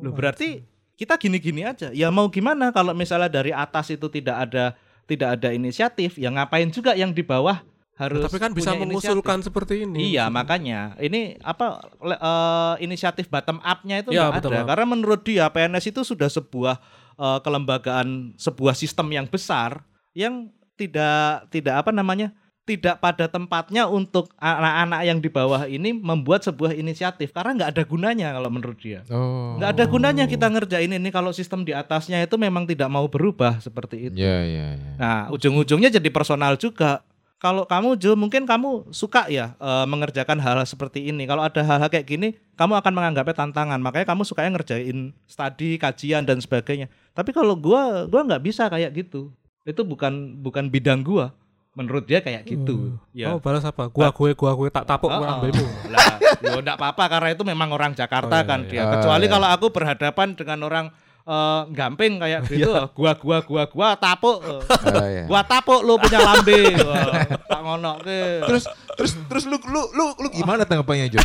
Loh 0.00 0.12
berarti 0.16 0.64
kita 0.96 1.20
gini-gini 1.20 1.68
aja. 1.68 1.92
Ya 1.92 2.08
mau 2.08 2.32
gimana 2.32 2.72
kalau 2.72 2.96
misalnya 2.96 3.28
dari 3.28 3.52
atas 3.52 3.92
itu 3.92 4.08
tidak 4.08 4.48
ada 4.48 4.72
tidak 5.04 5.28
ada 5.36 5.50
inisiatif, 5.52 6.16
ya 6.16 6.30
ngapain 6.30 6.70
juga 6.70 6.94
yang 6.94 7.10
di 7.10 7.20
bawah 7.26 7.60
harus 8.02 8.24
Tapi 8.24 8.36
kan 8.36 8.50
bisa 8.50 8.70
punya 8.70 8.82
inisiatif? 8.82 8.88
mengusulkan 9.14 9.38
seperti 9.40 9.74
ini. 9.82 10.10
Iya 10.10 10.26
makanya 10.28 10.98
ini 10.98 11.38
apa 11.38 11.66
le- 11.98 12.16
eh, 12.16 12.74
inisiatif 12.80 13.26
bottom 13.26 13.58
up-nya 13.60 14.00
itu 14.00 14.10
bottom 14.28 14.50
ada 14.50 14.60
up. 14.60 14.68
karena 14.68 14.86
menurut 14.88 15.20
dia 15.20 15.46
PNS 15.46 15.86
itu 15.88 16.02
sudah 16.02 16.26
sebuah 16.26 16.76
eh, 17.14 17.38
kelembagaan 17.40 18.08
sebuah 18.36 18.74
sistem 18.74 19.06
yang 19.08 19.24
besar 19.24 19.86
yang 20.12 20.50
tidak 20.74 21.46
tidak 21.48 21.78
apa 21.78 21.90
namanya 21.90 22.34
tidak 22.62 22.96
pada 22.96 23.26
tempatnya 23.26 23.84
untuk 23.84 24.30
anak-anak 24.36 25.02
yang 25.02 25.18
di 25.18 25.26
bawah 25.26 25.66
ini 25.66 25.90
membuat 25.92 26.42
sebuah 26.42 26.70
inisiatif 26.72 27.30
karena 27.30 27.58
nggak 27.58 27.70
ada 27.70 27.82
gunanya 27.82 28.28
kalau 28.30 28.46
menurut 28.48 28.78
dia 28.78 29.02
Oh. 29.08 29.58
nggak 29.58 29.70
ada 29.72 29.84
gunanya 29.84 30.24
kita 30.26 30.46
ngerjain 30.46 30.88
ini 30.88 31.10
kalau 31.10 31.30
sistem 31.30 31.60
di 31.60 31.72
atasnya 31.72 32.18
itu 32.18 32.34
memang 32.36 32.62
tidak 32.64 32.86
mau 32.86 33.04
berubah 33.06 33.58
seperti 33.58 34.08
itu 34.08 34.16
Iya 34.16 34.38
iya 34.44 34.66
iya. 34.72 34.90
Nah, 34.94 35.20
ujung-ujungnya 35.28 35.90
jadi 35.90 36.06
personal 36.08 36.54
juga. 36.54 37.02
Kalau 37.42 37.66
kamu 37.66 37.98
Jo, 37.98 38.14
mungkin 38.14 38.46
kamu 38.46 38.94
suka 38.94 39.26
ya 39.26 39.58
eh, 39.58 39.86
mengerjakan 39.90 40.38
hal-hal 40.38 40.62
seperti 40.62 41.10
ini. 41.10 41.26
Kalau 41.26 41.42
ada 41.42 41.58
hal-hal 41.58 41.90
kayak 41.90 42.06
gini, 42.06 42.38
kamu 42.54 42.78
akan 42.78 42.92
menganggapnya 42.94 43.34
tantangan. 43.34 43.82
Makanya 43.82 44.06
kamu 44.06 44.22
sukanya 44.22 44.54
ngerjain 44.54 45.10
studi, 45.26 45.74
kajian 45.74 46.22
dan 46.22 46.38
sebagainya. 46.38 46.86
Tapi 47.10 47.34
kalau 47.34 47.58
gua, 47.58 48.06
gua 48.06 48.22
nggak 48.22 48.46
bisa 48.46 48.70
kayak 48.70 48.94
gitu. 48.94 49.34
Itu 49.66 49.82
bukan 49.82 50.38
bukan 50.38 50.70
bidang 50.70 51.02
gua. 51.02 51.34
Menurut 51.74 52.06
dia 52.06 52.22
kayak 52.22 52.46
gitu. 52.46 52.94
Ya. 53.10 53.34
Oh, 53.34 53.42
balas 53.42 53.66
apa? 53.66 53.90
Gua 53.90 54.14
gue 54.14 54.30
gua 54.38 54.52
gue 54.54 54.68
tak 54.70 54.86
tapuk 54.86 55.10
Oh, 55.10 55.18
gua 55.18 55.42
oh. 55.42 55.50
Lah, 55.90 56.20
yo 56.44 56.62
enggak 56.62 56.78
apa-apa 56.78 57.04
karena 57.10 57.28
itu 57.34 57.42
memang 57.42 57.74
orang 57.74 57.96
Jakarta 57.96 58.38
Oh, 58.38 58.38
iya, 58.38 58.46
kan 58.46 58.60
iya. 58.62 58.70
dia. 58.70 58.82
Oh, 58.86 58.90
Kecuali 58.94 59.26
iya. 59.26 59.32
kalau 59.34 59.48
aku 59.50 59.66
berhadapan 59.74 60.28
dengan 60.38 60.58
orang 60.62 60.86
eh, 61.22 61.60
gamping 61.70 62.18
kayak 62.18 62.40
gitu, 62.46 62.70
gua 62.92 63.12
gua 63.14 63.38
gua 63.42 63.62
gua 63.70 63.88
tapuk. 63.94 64.42
eh. 64.42 64.60
Oh, 64.66 65.06
iya. 65.06 65.24
Gua 65.26 65.40
tapuk 65.42 65.80
lu 65.82 65.98
punya 65.98 66.18
lambe. 66.18 66.74
Tak 67.52 67.60
ngono 67.62 68.00
ke. 68.00 68.42
Terus 68.48 68.64
terus 68.96 69.12
terus 69.28 69.44
lu 69.46 69.56
lu 69.68 69.82
lu 69.92 70.04
lu 70.18 70.28
gimana 70.32 70.64
tanggapannya 70.64 71.12
Jo? 71.12 71.20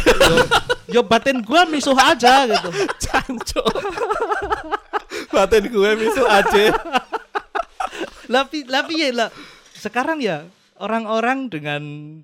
yo 0.87 1.01
batin 1.03 1.39
gua 1.41 1.63
misuh 1.65 1.95
aja 1.95 2.45
gitu. 2.45 2.69
Cancok. 3.03 3.67
Batin 5.33 5.67
gue 5.67 5.91
misu 5.97 6.23
aja. 6.23 6.73
Tapi 8.27 8.57
tapi 8.67 8.93
ya 8.95 9.09
lah. 9.13 9.29
Sekarang 9.73 10.17
ya 10.19 10.47
orang-orang 10.77 11.49
dengan 11.49 11.81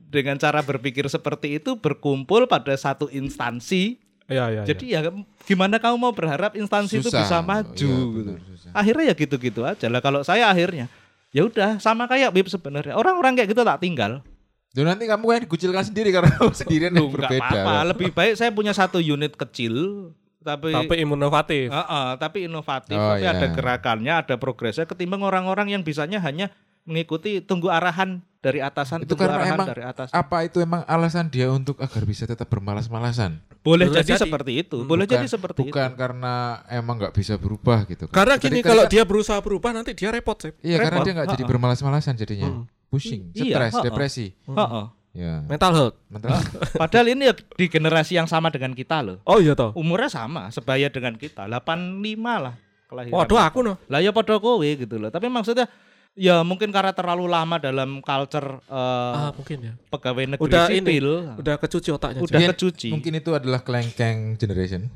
dengan 0.09 0.37
cara 0.37 0.61
berpikir 0.61 1.05
seperti 1.07 1.61
itu 1.61 1.77
berkumpul 1.77 2.45
pada 2.49 2.73
satu 2.75 3.07
instansi. 3.09 3.99
Iya, 4.25 4.45
iya. 4.49 4.61
Jadi 4.63 4.85
ya 4.89 4.99
gimana 5.43 5.75
kamu 5.77 5.95
mau 5.95 6.11
berharap 6.11 6.53
instansi 6.53 6.99
itu 6.99 7.07
Susah. 7.07 7.21
bisa 7.21 7.37
maju 7.39 7.71
Iya, 7.75 7.99
gitu. 7.99 8.15
benar, 8.15 8.39
susah. 8.45 8.69
Akhirnya 8.71 9.03
ya 9.03 9.15
gitu-gitu 9.15 9.61
aja 9.61 9.87
lah 9.87 9.99
kalau 9.99 10.21
saya 10.21 10.47
akhirnya 10.47 10.87
ya 11.29 11.43
udah 11.43 11.77
sama 11.77 12.05
kayak 12.05 12.31
Bib 12.31 12.47
sebenarnya. 12.47 12.93
Orang-orang 12.93 13.35
kayak 13.35 13.51
gitu 13.51 13.61
tak 13.61 13.79
tinggal. 13.79 14.23
Dan 14.69 14.89
nanti 14.89 15.05
kamu 15.05 15.23
kan 15.23 15.39
dikucilkan 15.43 15.83
sendiri 15.83 16.09
karena 16.09 16.33
sendirian 16.59 16.91
nggak 16.91 17.09
berbeda. 17.09 17.45
apa-apa. 17.45 17.73
Lebih 17.93 18.09
baik 18.09 18.33
saya 18.35 18.49
punya 18.49 18.71
satu 18.71 18.97
unit 18.97 19.33
kecil 19.33 20.09
tapi 20.39 20.71
Tapi 20.71 20.95
inovatif. 20.99 21.71
Heeh, 21.71 22.07
tapi 22.17 22.37
inovatif, 22.45 22.95
Oh, 22.95 23.15
tapi 23.15 23.23
iya. 23.23 23.31
ada 23.31 23.47
gerakannya, 23.49 24.13
ada 24.17 24.35
progresnya 24.35 24.83
ketimbang 24.83 25.21
orang-orang 25.21 25.71
yang 25.71 25.81
bisanya 25.81 26.19
hanya 26.19 26.51
mengikuti 26.83 27.39
tunggu 27.39 27.71
arahan 27.71 28.19
dari 28.43 28.59
atasan, 28.59 29.07
Itu 29.07 29.15
karena 29.15 29.39
arahan 29.39 29.55
emang 29.55 29.67
dari 29.71 29.83
atas. 29.83 30.11
Apa 30.11 30.43
itu 30.43 30.59
emang 30.59 30.83
alasan 30.83 31.31
dia 31.31 31.47
untuk 31.47 31.79
agar 31.79 32.03
bisa 32.03 32.27
tetap 32.27 32.51
bermalas-malasan? 32.51 33.39
Boleh 33.63 33.87
Boleh 33.87 34.03
jadi, 34.03 34.19
jadi. 34.19 34.27
seperti 34.27 34.51
itu, 34.59 34.83
boleh 34.83 35.07
Bukan- 35.07 35.15
jadi 35.15 35.27
seperti 35.31 35.59
Bukan 35.63 35.89
karena 35.95 36.33
emang 36.67 36.99
nggak 36.99 37.15
bisa 37.15 37.39
berubah 37.39 37.87
gitu. 37.87 38.11
kan. 38.11 38.13
Karena 38.13 38.35
gini 38.35 38.59
tadi 38.59 38.67
kalau 38.67 38.83
kan- 38.83 38.91
dia 38.91 39.03
berusaha 39.03 39.39
berubah 39.39 39.71
nanti 39.71 39.95
dia 39.95 40.11
repot 40.11 40.35
sih. 40.35 40.51
Iya 40.59 40.75
karena 40.77 40.99
repot. 40.99 41.05
dia 41.07 41.13
nggak 41.15 41.29
jadi 41.31 41.43
bermalas-malasan 41.47 42.13
jadinya. 42.13 42.51
Hmm. 42.51 42.67
Pusing, 42.91 43.31
Iya, 43.31 43.55
stres, 43.57 43.73
ha-ha. 43.73 43.85
depresi. 43.87 44.27
itu. 44.29 44.51
Heeh. 44.51 44.85
Ya. 45.13 45.45
Mental 45.47 45.71
health. 45.71 45.95
Mental- 46.09 46.41
Padahal 46.75 47.07
ini 47.07 47.29
ya 47.29 47.33
di 47.33 47.65
generasi 47.65 48.17
yang 48.17 48.25
sama 48.25 48.49
dengan 48.49 48.73
kita 48.73 48.99
loh. 48.99 49.17
Oh 49.23 49.37
iya 49.37 49.55
toh. 49.55 49.71
Umurnya 49.73 50.09
sama, 50.09 50.51
sebaya 50.51 50.89
dengan 50.89 51.15
kita, 51.15 51.45
85 51.45 52.43
lah 52.43 52.53
kelahiran. 52.85 53.15
Waduh 53.15 53.39
aku 53.39 53.59
noh. 53.61 53.77
Lah 53.87 53.97
ya 53.97 54.11
padha 54.11 54.35
kowe 54.37 54.61
gitu 54.61 54.97
loh. 54.97 55.07
Tapi 55.07 55.25
maksudnya 55.25 55.65
Ya 56.13 56.45
mungkin 56.45 56.69
karena 56.69 56.93
terlalu 56.93 57.25
lama 57.25 57.57
dalam 57.57 57.97
culture 57.97 58.61
eh, 58.63 58.77
Ah, 59.17 59.33
mungkin 59.33 59.57
ya. 59.59 59.73
pegawai 59.89 60.23
negeri 60.29 60.45
Udah 60.45 60.69
ini, 60.69 60.77
sipil. 60.77 61.07
Udah 61.33 61.55
kecuci 61.57 61.89
otaknya. 61.89 62.21
Udah 62.21 62.37
Mungkin- 62.37 62.49
kecuci. 62.53 62.89
Mungkin 62.93 63.13
itu 63.17 63.31
adalah 63.33 63.65
kelengkeng 63.65 64.37
generation. 64.37 64.93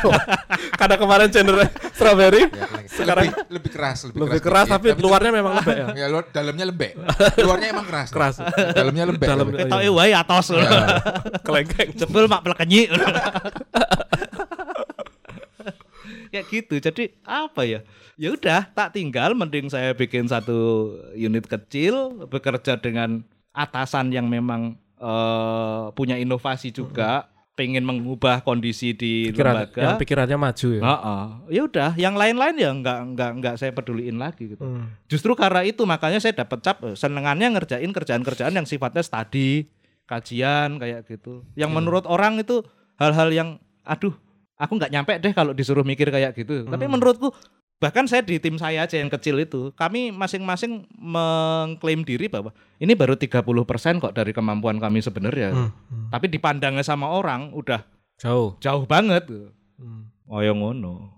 Karena 0.78 0.96
kemarin 0.96 1.32
gender 1.32 1.56
strawberry 1.90 2.52
Ya. 2.52 2.68
Sekarang 2.84 3.32
lebih, 3.32 3.48
lebih 3.48 3.70
keras, 3.72 3.98
lebih, 4.04 4.18
lebih 4.22 4.40
keras 4.42 4.66
dikit. 4.68 4.76
tapi 4.76 5.00
luarnya 5.00 5.32
memang 5.32 5.52
lembek 5.56 5.72
ya. 5.74 5.86
ya 5.96 6.06
luar 6.06 6.24
dalamnya 6.28 6.64
lembek. 6.68 6.92
Luarnya 7.48 7.68
emang 7.72 7.86
keras. 7.88 8.08
Keras. 8.12 8.34
Dalamnya 8.76 9.04
lembek. 9.08 9.24
Dalam-. 9.24 9.48
Ketoke 9.56 9.88
wae 9.88 10.12
atos. 10.12 10.46
Ya. 10.52 10.68
Kelengkeng. 11.48 11.96
Jebul 11.96 12.28
mak 12.28 12.44
plekenyi. 12.44 12.92
Kayak 16.32 16.46
gitu. 16.50 16.74
Jadi 16.78 17.04
apa 17.22 17.62
ya? 17.64 17.80
Ya 18.20 18.34
udah, 18.34 18.68
tak 18.72 18.94
tinggal 18.94 19.34
mending 19.34 19.68
saya 19.72 19.96
bikin 19.96 20.28
satu 20.28 20.92
unit 21.16 21.48
kecil 21.48 22.26
bekerja 22.28 22.78
dengan 22.78 23.24
atasan 23.52 24.12
yang 24.12 24.26
memang 24.28 24.76
eh, 25.00 25.84
punya 25.96 26.16
inovasi 26.16 26.72
juga, 26.72 27.32
pengen 27.52 27.84
mengubah 27.84 28.40
kondisi 28.40 28.96
di 28.96 29.28
Pikiran, 29.28 29.68
lembaga. 29.68 29.80
yang 29.84 29.94
pikirannya 30.00 30.38
maju 30.40 30.68
ya. 30.72 30.80
Heeh. 30.80 31.24
Ya 31.52 31.62
udah, 31.68 31.90
yang 32.00 32.14
lain-lain 32.16 32.56
ya 32.56 32.70
nggak 32.72 32.98
nggak 33.12 33.30
nggak 33.38 33.54
saya 33.60 33.72
peduliin 33.76 34.16
lagi 34.16 34.56
gitu. 34.56 34.64
Hmm. 34.64 34.88
Justru 35.04 35.36
karena 35.36 35.60
itu 35.60 35.84
makanya 35.84 36.18
saya 36.18 36.32
dapat 36.32 36.64
cap 36.64 36.80
eh, 36.80 36.96
senengannya 36.96 37.52
ngerjain 37.52 37.92
kerjaan-kerjaan 37.92 38.56
yang 38.56 38.64
sifatnya 38.64 39.04
studi, 39.04 39.68
kajian 40.08 40.80
kayak 40.80 41.04
gitu. 41.04 41.44
Yang 41.52 41.70
menurut 41.76 42.04
orang 42.08 42.40
itu 42.40 42.64
hal-hal 42.96 43.28
yang 43.28 43.48
aduh, 43.84 44.16
aku 44.62 44.78
nggak 44.78 44.92
nyampe 44.94 45.12
deh 45.18 45.34
kalau 45.34 45.50
disuruh 45.50 45.82
mikir 45.82 46.06
kayak 46.14 46.38
gitu. 46.38 46.62
Tapi 46.70 46.86
menurutku 46.86 47.34
bahkan 47.82 48.06
saya 48.06 48.22
di 48.22 48.38
tim 48.38 48.54
saya 48.62 48.86
aja 48.86 48.94
yang 48.94 49.10
kecil 49.10 49.42
itu, 49.42 49.74
kami 49.74 50.14
masing-masing 50.14 50.86
mengklaim 50.94 52.06
diri 52.06 52.30
bahwa 52.30 52.54
ini 52.78 52.94
baru 52.94 53.18
30% 53.18 53.42
kok 53.98 54.14
dari 54.14 54.30
kemampuan 54.30 54.78
kami 54.78 55.02
sebenarnya. 55.02 55.50
Hmm. 55.50 55.70
Hmm. 55.90 56.06
Tapi 56.14 56.30
dipandangnya 56.30 56.86
sama 56.86 57.10
orang 57.10 57.50
udah 57.50 57.82
Jauh. 58.22 58.54
jauh 58.62 58.86
banget. 58.86 59.26
Hmm. 59.82 60.06
Oh 60.30 60.38
yang 60.38 60.62
ngono. 60.62 61.10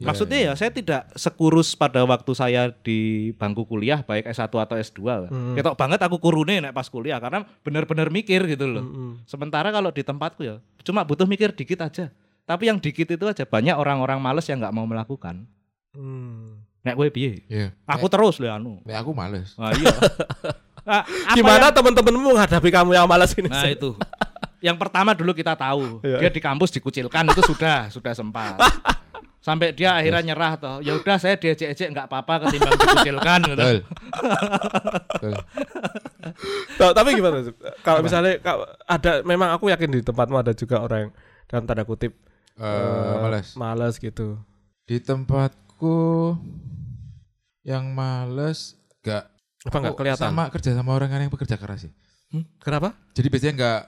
Ya, 0.00 0.08
Maksudnya 0.12 0.38
ya 0.40 0.52
saya 0.56 0.72
tidak 0.72 1.08
sekurus 1.16 1.76
pada 1.76 2.04
waktu 2.04 2.32
saya 2.32 2.72
di 2.72 3.30
bangku 3.36 3.68
kuliah 3.68 4.00
baik 4.04 4.28
S1 4.28 4.48
atau 4.48 4.76
S2. 4.76 5.00
Hmm. 5.28 5.54
Ketok 5.56 5.76
banget 5.76 6.00
aku 6.04 6.20
kurune 6.20 6.60
nek 6.60 6.72
pas 6.76 6.88
kuliah 6.88 7.16
karena 7.20 7.44
benar-benar 7.64 8.12
mikir 8.12 8.44
gitu 8.44 8.68
loh. 8.68 8.84
Hmm. 8.84 9.12
Sementara 9.24 9.72
kalau 9.72 9.88
di 9.88 10.04
tempatku 10.04 10.44
ya 10.44 10.60
cuma 10.84 11.04
butuh 11.04 11.24
mikir 11.24 11.52
dikit 11.52 11.80
aja. 11.80 12.12
Tapi 12.50 12.66
yang 12.66 12.82
dikit 12.82 13.06
itu 13.06 13.24
aja 13.30 13.46
banyak 13.46 13.78
orang-orang 13.78 14.18
males 14.18 14.42
yang 14.50 14.58
nggak 14.58 14.74
mau 14.74 14.82
melakukan. 14.82 15.46
Hmm. 15.94 16.66
Nek 16.82 16.98
gue 16.98 17.06
piye? 17.14 17.46
Iya. 17.46 17.70
Aku 17.86 18.10
terus 18.10 18.42
loh 18.42 18.50
anu. 18.50 18.82
Nek 18.82 18.98
aku 18.98 19.14
males. 19.14 19.54
Nah, 19.54 19.70
iya. 19.70 19.94
Ah, 20.80 21.04
apa 21.04 21.36
Gimana 21.36 21.68
yang- 21.68 21.76
teman-temanmu 21.76 22.34
menghadapi 22.34 22.72
kamu 22.72 22.96
yang 22.96 23.04
malas 23.04 23.36
ini? 23.36 23.46
Nah 23.46 23.68
itu. 23.68 23.92
Yang 24.64 24.80
pertama 24.80 25.12
dulu 25.12 25.36
kita 25.36 25.52
tahu 25.52 26.00
Iya. 26.00 26.24
dia 26.24 26.30
di 26.32 26.40
kampus 26.40 26.72
dikucilkan 26.72 27.28
itu 27.30 27.44
sudah 27.46 27.92
sudah 27.92 28.16
sempat. 28.16 28.56
Sampai 29.44 29.76
dia 29.76 29.92
akhirnya 29.92 30.32
nyerah 30.32 30.56
toh. 30.56 30.80
Ya 30.80 30.96
udah 30.96 31.20
saya 31.20 31.36
diejek-ejek 31.36 31.84
nggak 31.84 32.08
apa-apa 32.08 32.48
ketimbang 32.48 32.74
dikucilkan 32.74 33.38
gitu. 33.44 33.60
Betul. 33.60 33.78
Betul. 35.20 35.32
Tuh, 36.80 36.90
tapi 36.96 37.08
gimana? 37.12 37.36
Kalau 37.84 38.00
misalnya 38.00 38.32
kalau 38.40 38.64
ada 38.82 39.12
memang 39.22 39.52
aku 39.52 39.68
yakin 39.68 39.90
di 39.90 40.00
tempatmu 40.00 40.40
ada 40.40 40.56
juga 40.56 40.80
orang 40.80 40.98
yang 41.06 41.12
dalam 41.44 41.64
tanda 41.68 41.84
kutip 41.84 42.16
Eh, 42.60 42.68
eh, 42.68 43.16
males. 43.24 43.48
malas 43.56 43.94
gitu. 43.96 44.36
Di 44.84 45.00
tempatku 45.00 46.36
yang 47.64 47.88
males 47.88 48.76
gak 49.00 49.28
Apa 49.64 49.76
nggak 49.80 49.92
aku 49.92 50.00
kelihatan? 50.04 50.28
sama 50.32 50.44
kerja 50.52 50.70
sama 50.76 50.90
orang 50.92 51.08
yang 51.08 51.32
pekerja 51.32 51.56
keras 51.56 51.88
sih. 51.88 51.92
Hmm? 52.32 52.44
Kenapa? 52.60 52.92
Jadi 53.16 53.26
biasanya 53.32 53.54
nggak 53.56 53.80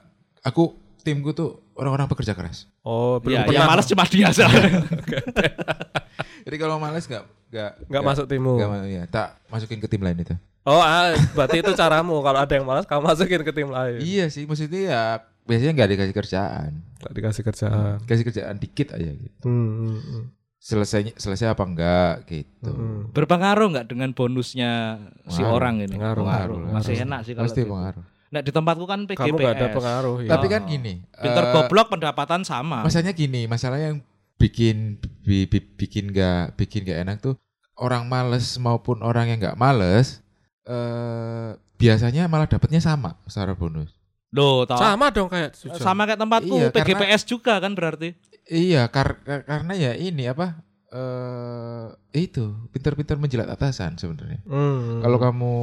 aku 0.48 0.72
timku 1.04 1.36
tuh 1.36 1.60
orang-orang 1.76 2.08
pekerja 2.08 2.32
keras. 2.32 2.68
Oh, 2.80 3.20
belum 3.20 3.40
Ya, 3.40 3.44
pernah 3.44 3.60
yang 3.64 3.70
malas 3.70 3.86
cuma 3.88 4.04
dia 4.08 4.28
saja. 4.32 4.48
Jadi 6.46 6.56
kalau 6.58 6.76
males 6.80 7.04
nggak 7.06 7.24
nggak 7.52 7.70
nggak 7.92 8.02
masuk 8.04 8.24
timmu. 8.28 8.56
nggak 8.56 8.68
ya, 8.88 9.02
tak 9.08 9.36
masukin 9.52 9.78
ke 9.80 9.88
tim 9.88 10.00
lain 10.02 10.16
itu. 10.20 10.34
Oh, 10.62 10.78
ah, 10.78 11.10
berarti 11.34 11.58
itu 11.58 11.74
caramu. 11.74 12.22
Kalau 12.22 12.38
ada 12.38 12.52
yang 12.54 12.62
malas, 12.62 12.86
kamu 12.86 13.02
masukin 13.02 13.42
ke 13.42 13.50
tim 13.50 13.66
lain. 13.66 13.98
Iya 13.98 14.30
sih, 14.30 14.46
maksudnya 14.46 14.80
ya 14.94 15.02
biasanya 15.42 15.72
nggak 15.74 15.90
dikasih 15.90 16.14
kerjaan, 16.14 16.70
Nggak 16.98 17.12
dikasih 17.12 17.42
kerjaan. 17.42 17.96
kasih 18.04 18.24
kerjaan 18.24 18.56
dikit 18.56 18.88
aja 18.92 19.10
gitu. 19.10 19.42
Hmm, 19.42 19.70
hmm, 19.80 20.00
hmm. 20.00 20.24
Selesai 20.56 21.18
selesai 21.18 21.50
apa 21.50 21.62
enggak 21.62 22.14
gitu. 22.24 22.70
Hmm. 22.70 23.10
Berpengaruh 23.10 23.66
nggak 23.68 23.86
dengan 23.86 24.10
bonusnya 24.12 25.02
si 25.26 25.42
Pengaruh. 25.42 25.50
orang 25.52 25.74
ini? 25.82 25.94
Pengaruh, 25.98 26.22
pengaruh. 26.22 26.56
Masih 26.70 26.94
enak 27.02 27.20
sih 27.22 27.32
kalau 27.32 27.46
Pasti 27.46 27.60
gitu. 27.60 27.70
pengaruh. 27.70 28.04
Nah 28.32 28.40
di 28.40 28.50
tempatku 28.50 28.84
kan 28.86 29.00
PGPS. 29.04 29.18
Kamu 29.18 29.36
nggak 29.36 29.54
ada 29.54 29.66
pengaruh. 29.74 30.16
Ya. 30.22 30.30
Tapi 30.30 30.46
kan 30.46 30.62
gini, 30.64 30.94
Pinter 31.12 31.44
eh, 31.44 31.50
goblok 31.52 31.88
pendapatan 31.90 32.40
sama. 32.42 32.80
Masalahnya 32.80 33.10
gini, 33.10 33.44
masalah 33.44 33.76
yang 33.76 33.98
bikin 34.38 34.96
bi- 35.20 35.46
bi- 35.46 35.74
bikin 35.76 36.10
nggak 36.10 36.54
bikin 36.56 36.82
nggak 36.82 37.00
enak 37.00 37.16
tuh 37.18 37.34
orang 37.74 38.06
males 38.06 38.54
maupun 38.56 38.98
orang 39.00 39.28
yang 39.28 39.38
nggak 39.38 39.54
males 39.54 40.22
eh 40.62 41.50
biasanya 41.74 42.26
malah 42.26 42.46
dapatnya 42.46 42.78
sama 42.78 43.18
secara 43.26 43.52
bonus. 43.52 43.90
Loh, 44.32 44.64
tau. 44.64 44.80
sama 44.80 45.12
dong 45.12 45.28
kayak 45.28 45.52
Sujon. 45.52 45.76
sama 45.76 46.02
kayak 46.04 46.16
tempatku 46.18 46.54
Iya, 46.56 46.68
karena- 46.72 46.86
PGPS 46.88 47.22
juga 47.24 47.60
kan 47.60 47.72
berarti. 47.72 48.16
Iya, 48.44 48.88
kar- 48.88 49.20
kar- 49.20 49.44
karena 49.44 49.72
ya 49.74 49.92
ini 49.92 50.24
apa 50.26 50.58
eh 50.92 51.86
itu 52.14 52.52
pintar-pintar 52.68 53.16
menjilat 53.16 53.48
atasan 53.48 53.96
sebenarnya. 53.96 54.40
Hmm. 54.44 55.00
Kalau 55.00 55.16
kamu 55.16 55.54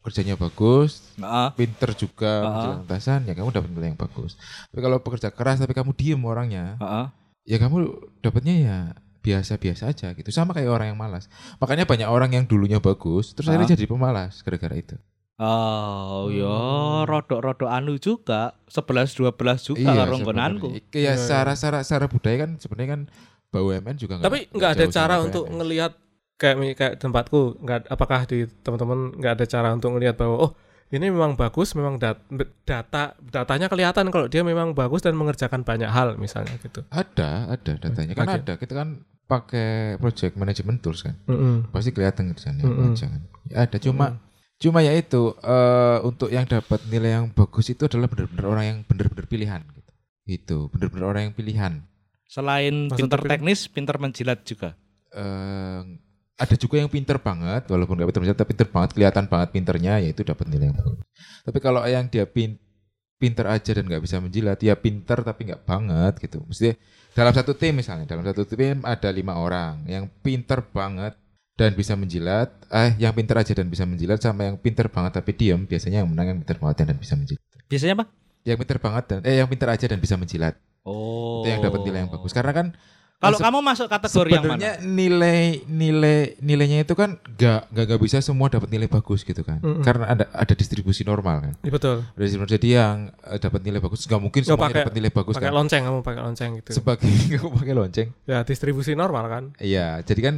kerjanya 0.00 0.34
bagus, 0.34 1.14
Heeh. 1.14 1.48
pinter 1.54 1.90
juga 1.94 2.32
Ah. 2.38 2.46
menjilat 2.48 2.80
atasan, 2.86 3.20
ya 3.22 3.34
kamu 3.34 3.50
dapat 3.50 3.70
nilai 3.70 3.88
yang 3.90 4.00
bagus. 4.00 4.34
Tapi 4.68 4.80
kalau 4.80 4.98
pekerja 4.98 5.28
keras 5.30 5.58
tapi 5.58 5.74
kamu 5.74 5.94
diem 5.94 6.18
orangnya, 6.20 6.74
Heeh. 6.78 7.06
ya 7.46 7.56
kamu 7.58 7.76
dapatnya 8.18 8.54
ya 8.56 8.78
biasa-biasa 9.20 9.90
aja 9.90 10.10
gitu. 10.12 10.30
Sama 10.30 10.54
kayak 10.54 10.70
orang 10.70 10.88
yang 10.90 10.98
malas. 10.98 11.26
Makanya 11.58 11.84
banyak 11.84 12.08
orang 12.08 12.30
yang 12.32 12.44
dulunya 12.44 12.78
bagus, 12.78 13.34
terus 13.34 13.46
akhirnya 13.46 13.68
Ah. 13.68 13.74
jadi 13.74 13.86
pemalas 13.86 14.40
gara-gara 14.40 14.74
itu. 14.74 14.96
Oh, 15.38 16.26
Hmm. 16.26 16.34
ya 16.34 16.58
rodok-rodok 17.06 17.70
anu 17.70 17.94
juga 17.96 18.58
11 18.66 19.14
12 19.14 19.62
juga 19.64 19.86
Iya, 19.86 20.02
karo 20.02 20.14
nggonanku. 20.18 20.66
sebenarnya. 20.66 20.92
Iya, 20.92 21.12
secara, 21.14 21.52
secara, 21.54 21.78
secara 21.80 22.06
budaya 22.06 22.36
kan 22.40 22.50
sebenarnya 22.58 22.90
kan 22.90 23.02
BUMN 23.48 23.96
juga 23.96 24.18
Tapi 24.18 24.50
nggak 24.50 24.70
ada 24.72 24.86
cara 24.88 25.14
untuk 25.22 25.46
ngelihat 25.46 25.94
kayak 26.34 26.56
kayak 26.74 26.94
tempatku 26.98 27.54
nggak 27.56 27.86
apakah 27.86 28.22
di 28.24 28.50
teman-teman 28.60 29.14
nggak 29.14 29.32
ada 29.38 29.46
cara 29.46 29.68
untuk 29.70 29.94
ngelihat 29.94 30.14
bahwa 30.14 30.36
oh 30.40 30.52
ini 30.88 31.06
memang 31.06 31.34
bagus 31.34 31.72
memang 31.72 31.96
dat- 31.96 32.22
data 32.62 33.14
datanya 33.20 33.66
kelihatan 33.66 34.08
kalau 34.08 34.26
dia 34.26 34.42
memang 34.42 34.72
bagus 34.72 35.00
dan 35.00 35.14
mengerjakan 35.14 35.62
banyak 35.62 35.86
hal 35.86 36.14
misalnya 36.16 36.58
gitu. 36.58 36.82
Ada, 36.88 37.46
ada 37.48 37.72
datanya. 37.78 38.12
Kan 38.12 38.26
ada. 38.28 38.52
Kita 38.54 38.74
kan 38.74 38.88
pakai 39.24 39.96
project 39.96 40.34
management 40.34 40.80
tools 40.80 41.04
kan. 41.04 41.14
Mm-mm. 41.26 41.68
Pasti 41.68 41.90
kelihatan 41.90 42.32
kerjanya 42.32 42.64
Mm-mm. 42.64 42.90
aja 42.90 43.06
kan. 43.06 43.22
Ya, 43.46 43.56
ada 43.64 43.76
cuma 43.78 44.18
cuma 44.58 44.82
ya 44.82 44.92
itu 44.94 45.34
eh, 45.38 45.98
untuk 46.02 46.28
yang 46.34 46.46
dapat 46.46 46.82
nilai 46.90 47.22
yang 47.22 47.26
bagus 47.30 47.70
itu 47.70 47.86
adalah 47.86 48.10
benar-benar 48.10 48.44
orang 48.46 48.64
yang 48.64 48.78
benar-benar 48.86 49.26
pilihan 49.30 49.62
gitu. 49.74 49.92
Itu, 50.28 50.58
benar-benar 50.74 51.06
orang 51.16 51.22
yang 51.30 51.34
pilihan. 51.34 51.72
Selain 52.28 52.92
Maksudnya 52.92 52.98
pinter 53.00 53.20
teknis, 53.24 53.60
pinter 53.70 53.96
menjilat 53.96 54.44
juga. 54.44 54.76
eh 55.08 55.80
ada 56.38 56.54
juga 56.54 56.78
yang 56.78 56.86
pinter 56.86 57.18
banget 57.18 57.66
walaupun 57.66 57.98
nggak 57.98 58.08
pinter 58.14 58.22
banget 58.22 58.38
tapi 58.38 58.50
pinter 58.54 58.68
banget 58.70 58.90
kelihatan 58.94 59.24
banget 59.26 59.48
pinternya 59.50 59.94
yaitu 59.98 60.22
dapat 60.22 60.46
nilai 60.46 60.70
yang 60.70 60.78
bagus 60.78 61.02
tapi 61.42 61.58
kalau 61.58 61.82
yang 61.82 62.06
dia 62.06 62.24
pin, 62.30 62.54
pinter 63.18 63.50
aja 63.50 63.74
dan 63.74 63.84
nggak 63.90 64.02
bisa 64.06 64.22
menjilat 64.22 64.58
ya 64.62 64.78
pinter 64.78 65.18
tapi 65.26 65.50
nggak 65.50 65.66
banget 65.66 66.14
gitu 66.22 66.38
mesti 66.46 66.78
dalam 67.18 67.34
satu 67.34 67.58
tim 67.58 67.74
misalnya 67.74 68.06
dalam 68.06 68.22
satu 68.22 68.46
tim 68.46 68.86
ada 68.86 69.10
lima 69.10 69.34
orang 69.34 69.82
yang 69.90 70.06
pinter 70.22 70.62
banget 70.62 71.18
dan 71.58 71.74
bisa 71.74 71.92
menjilat 71.92 72.48
eh 72.70 72.94
yang 72.96 73.10
pinter 73.10 73.34
aja 73.34 73.50
dan 73.52 73.66
bisa 73.66 73.82
menjilat 73.82 74.16
sama 74.16 74.46
yang 74.46 74.56
pinter 74.56 74.86
banget 74.86 75.10
tapi 75.12 75.34
diem 75.34 75.58
biasanya 75.60 76.00
yang 76.00 76.08
menang 76.08 76.26
yang 76.28 76.38
pinter 76.38 76.56
banget 76.56 76.86
dan 76.86 76.96
bisa 76.96 77.14
menjilat 77.14 77.42
Biasanya 77.66 77.94
apa? 77.94 78.04
yang 78.40 78.56
pinter 78.56 78.78
banget 78.78 79.04
dan 79.04 79.18
eh 79.22 79.36
yang 79.36 79.46
pinter 79.46 79.68
aja 79.68 79.84
dan 79.84 79.98
bisa 79.98 80.14
menjilat 80.14 80.54
Oh. 80.82 81.42
itu 81.42 81.50
yang 81.50 81.60
dapat 81.60 81.82
nilai 81.82 82.00
yang 82.00 82.08
bagus 82.08 82.32
karena 82.32 82.48
kan 82.50 82.66
Kalau 83.18 83.34
se- 83.34 83.42
kamu 83.42 83.58
masuk 83.60 83.90
kategori 83.90 84.30
yang 84.30 84.40
Sebenarnya 84.40 84.72
mana? 84.78 84.88
nilai 84.88 85.38
nilai 85.66 86.18
nilainya 86.38 86.78
itu 86.80 86.94
kan 86.94 87.18
gak 87.28 87.66
gak, 87.68 87.84
gak 87.88 88.00
bisa 88.00 88.22
semua 88.22 88.46
dapat 88.46 88.70
nilai 88.70 88.86
bagus 88.86 89.20
gitu 89.20 89.42
kan. 89.42 89.58
Mm-mm. 89.58 89.82
Karena 89.82 90.06
ada 90.08 90.24
ada 90.30 90.54
distribusi 90.54 91.02
normal 91.02 91.42
kan. 91.42 91.52
Iya, 91.58 91.72
betul. 91.74 91.96
Jadi 92.46 92.68
yang 92.72 93.10
eh, 93.20 93.36
dapat 93.36 93.60
nilai 93.60 93.82
bagus 93.82 94.06
nggak 94.06 94.22
mungkin 94.22 94.40
Ya, 94.40 94.46
semuanya 94.48 94.64
pakai- 94.70 94.80
dapat 94.80 94.94
nilai 94.94 95.10
bagus 95.10 95.34
Pakai 95.34 95.44
kan. 95.44 95.56
lonceng 95.56 95.82
kamu 95.82 95.98
pakai 96.00 96.22
lonceng 96.22 96.50
gitu. 96.56 96.70
Sebagai 96.72 97.10
aku 97.36 97.48
pakai 97.52 97.74
lonceng. 97.74 98.08
ya 98.24 98.38
distribusi 98.42 98.94
normal 98.94 99.24
kan. 99.26 99.44
Iya, 99.58 99.98
jadi 100.00 100.20
kan 100.22 100.34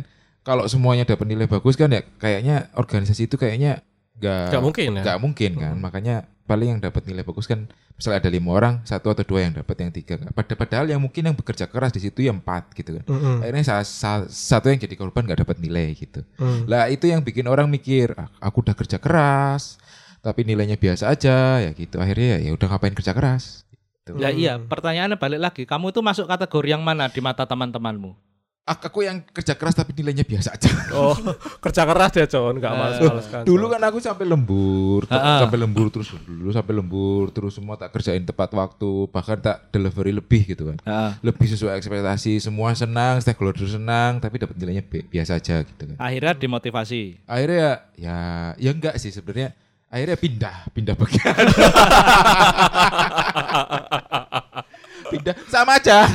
kalau 0.51 0.67
semuanya 0.67 1.07
dapat 1.07 1.31
nilai 1.31 1.47
bagus 1.47 1.79
kan 1.79 1.87
ya 1.89 2.03
kayaknya 2.19 2.67
organisasi 2.75 3.31
itu 3.31 3.39
kayaknya 3.39 3.87
gak 4.19 4.51
Gak 4.51 4.61
mungkin 4.61 4.99
ya. 4.99 5.03
nggak 5.07 5.19
mungkin 5.23 5.51
kan. 5.55 5.75
Makanya 5.79 6.17
paling 6.45 6.75
yang 6.75 6.81
dapat 6.83 7.07
nilai 7.07 7.23
bagus 7.23 7.47
kan 7.47 7.71
misalnya 7.95 8.27
ada 8.27 8.31
lima 8.33 8.51
orang 8.51 8.75
satu 8.83 9.15
atau 9.15 9.23
dua 9.23 9.47
yang 9.47 9.55
dapat 9.55 9.77
yang 9.79 9.95
tiga 9.95 10.19
nggak. 10.19 10.35
Pada 10.35 10.53
padahal 10.59 10.87
yang 10.91 10.99
mungkin 10.99 11.23
yang 11.23 11.37
bekerja 11.39 11.71
keras 11.71 11.95
di 11.95 12.03
situ 12.03 12.27
yang 12.27 12.43
empat 12.43 12.75
gitu 12.75 12.99
kan. 12.99 13.05
Mm-mm. 13.07 13.37
Akhirnya 13.41 13.63
sa- 13.63 13.87
sa- 13.87 14.27
satu 14.27 14.67
yang 14.67 14.77
jadi 14.77 14.99
korban 14.99 15.23
nggak 15.23 15.47
dapat 15.47 15.57
nilai 15.63 15.95
gitu. 15.95 16.21
Mm. 16.37 16.67
Lah 16.67 16.91
itu 16.91 17.07
yang 17.07 17.23
bikin 17.23 17.47
orang 17.47 17.71
mikir, 17.71 18.13
"Ah, 18.19 18.27
aku 18.43 18.61
udah 18.61 18.75
kerja 18.75 18.99
keras, 18.99 19.79
tapi 20.21 20.43
nilainya 20.43 20.75
biasa 20.77 21.09
aja 21.09 21.63
ya 21.63 21.71
gitu. 21.73 21.97
Akhirnya 21.97 22.43
ya 22.43 22.51
udah 22.53 22.67
ngapain 22.67 22.93
kerja 22.93 23.15
keras. 23.15 23.63
Gitu. 24.05 24.19
Ya 24.19 24.29
iya, 24.29 24.57
pertanyaannya 24.59 25.17
balik 25.17 25.41
lagi. 25.41 25.63
Kamu 25.65 25.93
itu 25.93 26.01
masuk 26.03 26.27
kategori 26.27 26.69
yang 26.73 26.83
mana 26.83 27.07
di 27.07 27.21
mata 27.21 27.45
teman-temanmu? 27.45 28.17
Aku 28.63 29.03
yang 29.03 29.19
kerja 29.27 29.53
keras 29.53 29.75
tapi 29.75 29.91
nilainya 29.93 30.23
biasa 30.23 30.55
aja. 30.55 30.71
Oh, 30.93 31.13
kerja 31.65 31.83
keras 31.83 32.13
ya, 32.15 32.25
Con, 32.25 32.55
enggak 32.55 32.71
Eh, 32.71 32.77
males-males 32.77 33.27
kan. 33.27 33.43
Dulu 33.43 33.67
kan 33.67 33.83
aku 33.83 33.99
sampai 33.99 34.23
lembur, 34.23 35.05
Ha-ha. 35.07 35.43
sampai 35.43 35.59
lembur 35.59 35.89
terus 35.89 36.07
dulu 36.15 36.51
sampai 36.51 36.73
lembur 36.73 37.31
terus 37.31 37.53
semua 37.53 37.75
tak 37.75 37.91
kerjain 37.91 38.23
tepat 38.23 38.53
waktu, 38.53 39.07
bahkan 39.09 39.37
tak 39.37 39.69
delivery 39.71 40.13
lebih 40.13 40.47
gitu 40.47 40.67
kan. 40.67 40.77
Heeh. 40.79 41.11
Lebih 41.21 41.47
sesuai 41.49 41.75
ekspektasi, 41.75 42.39
semua 42.39 42.73
senang, 42.73 43.19
stakeholder 43.19 43.67
senang, 43.67 44.19
tapi 44.19 44.39
dapat 44.39 44.55
nilainya 44.55 44.83
bi- 44.83 45.05
biasa 45.05 45.37
aja 45.37 45.61
gitu 45.61 45.83
kan. 45.89 45.97
Akhirnya 45.99 46.33
dimotivasi. 46.37 47.27
Akhirnya 47.27 47.59
ya 47.59 47.73
ya 47.97 48.17
ya 48.55 48.71
enggak 48.71 48.95
sih 48.97 49.11
sebenarnya. 49.11 49.53
Akhirnya 49.91 50.15
pindah, 50.15 50.57
pindah 50.71 50.95
bagian. 50.95 51.35
pindah 55.11 55.35
sama 55.51 55.77
aja. 55.77 55.99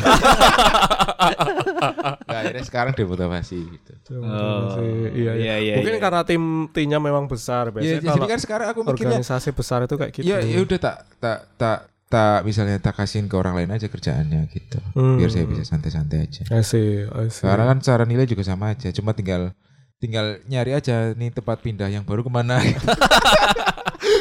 Nah, 2.25 2.39
akhirnya 2.41 2.65
sekarang 2.65 2.93
demotivasi 2.93 3.57
gitu. 3.57 3.93
Oh, 4.21 4.77
iya, 4.77 5.09
iya. 5.15 5.33
iya, 5.33 5.55
iya, 5.61 5.73
Mungkin 5.79 5.95
iya. 5.97 6.01
karena 6.01 6.21
tim 6.27 6.69
timnya 6.69 6.99
memang 7.01 7.25
besar. 7.25 7.69
Ya, 7.69 7.73
Biasanya 7.73 7.97
jadi 8.01 8.07
kalau 8.11 8.27
kan 8.27 8.39
sekarang 8.41 8.67
aku 8.69 8.79
mikirnya 8.83 9.17
organisasi 9.17 9.49
besar 9.55 9.79
itu 9.85 9.95
kayak 9.95 10.11
gitu. 10.13 10.25
Ya 10.27 10.37
ya 10.43 10.59
udah 10.61 10.79
tak 10.81 10.97
tak 11.17 11.39
tak 11.57 11.79
tak 12.05 12.39
misalnya 12.45 12.77
tak 12.77 12.93
kasihin 12.95 13.25
ke 13.25 13.35
orang 13.35 13.57
lain 13.57 13.69
aja 13.73 13.87
kerjaannya 13.89 14.45
gitu. 14.53 14.79
Hmm. 14.93 15.17
Biar 15.17 15.29
saya 15.33 15.45
bisa 15.49 15.63
santai-santai 15.65 16.19
aja. 16.25 16.43
I 16.53 16.61
see, 16.61 17.05
I 17.05 17.27
see. 17.33 17.41
Sekarang 17.41 17.65
kan 17.65 17.77
cara 17.81 18.03
nilai 18.05 18.29
juga 18.29 18.45
sama 18.45 18.77
aja, 18.77 18.89
cuma 18.93 19.11
tinggal 19.17 19.51
tinggal 19.97 20.37
nyari 20.45 20.75
aja 20.75 21.15
nih 21.17 21.33
tempat 21.33 21.63
pindah 21.65 21.89
yang 21.89 22.05
baru 22.05 22.21
ke 22.21 22.31
mana. 22.31 22.61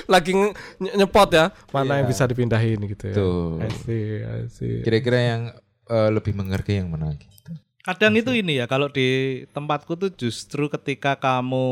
lagi 0.07 0.33
nyepot 0.79 1.31
ya, 1.31 1.51
mana 1.71 1.85
Iya. 1.87 1.97
yang 2.03 2.09
bisa 2.09 2.25
dipindahin 2.25 2.79
gitu 2.87 3.05
ya. 3.11 3.15
Tuh. 3.15 3.61
I 3.61 3.69
see, 3.73 4.05
I 4.21 4.41
see. 4.49 4.77
Kira-kira 4.83 5.19
yang 5.21 5.43
eh, 5.85 6.11
lebih 6.11 6.33
menghargai 6.33 6.81
yang 6.81 6.89
mana 6.89 7.13
gitu. 7.17 7.53
Kadang 7.85 8.17
itu 8.17 8.33
ini 8.33 8.57
ya, 8.57 8.65
kalau 8.65 8.89
di 8.89 9.45
tempatku 9.53 9.93
tuh 9.95 10.09
justru 10.09 10.73
ketika 10.73 11.21
kamu 11.21 11.67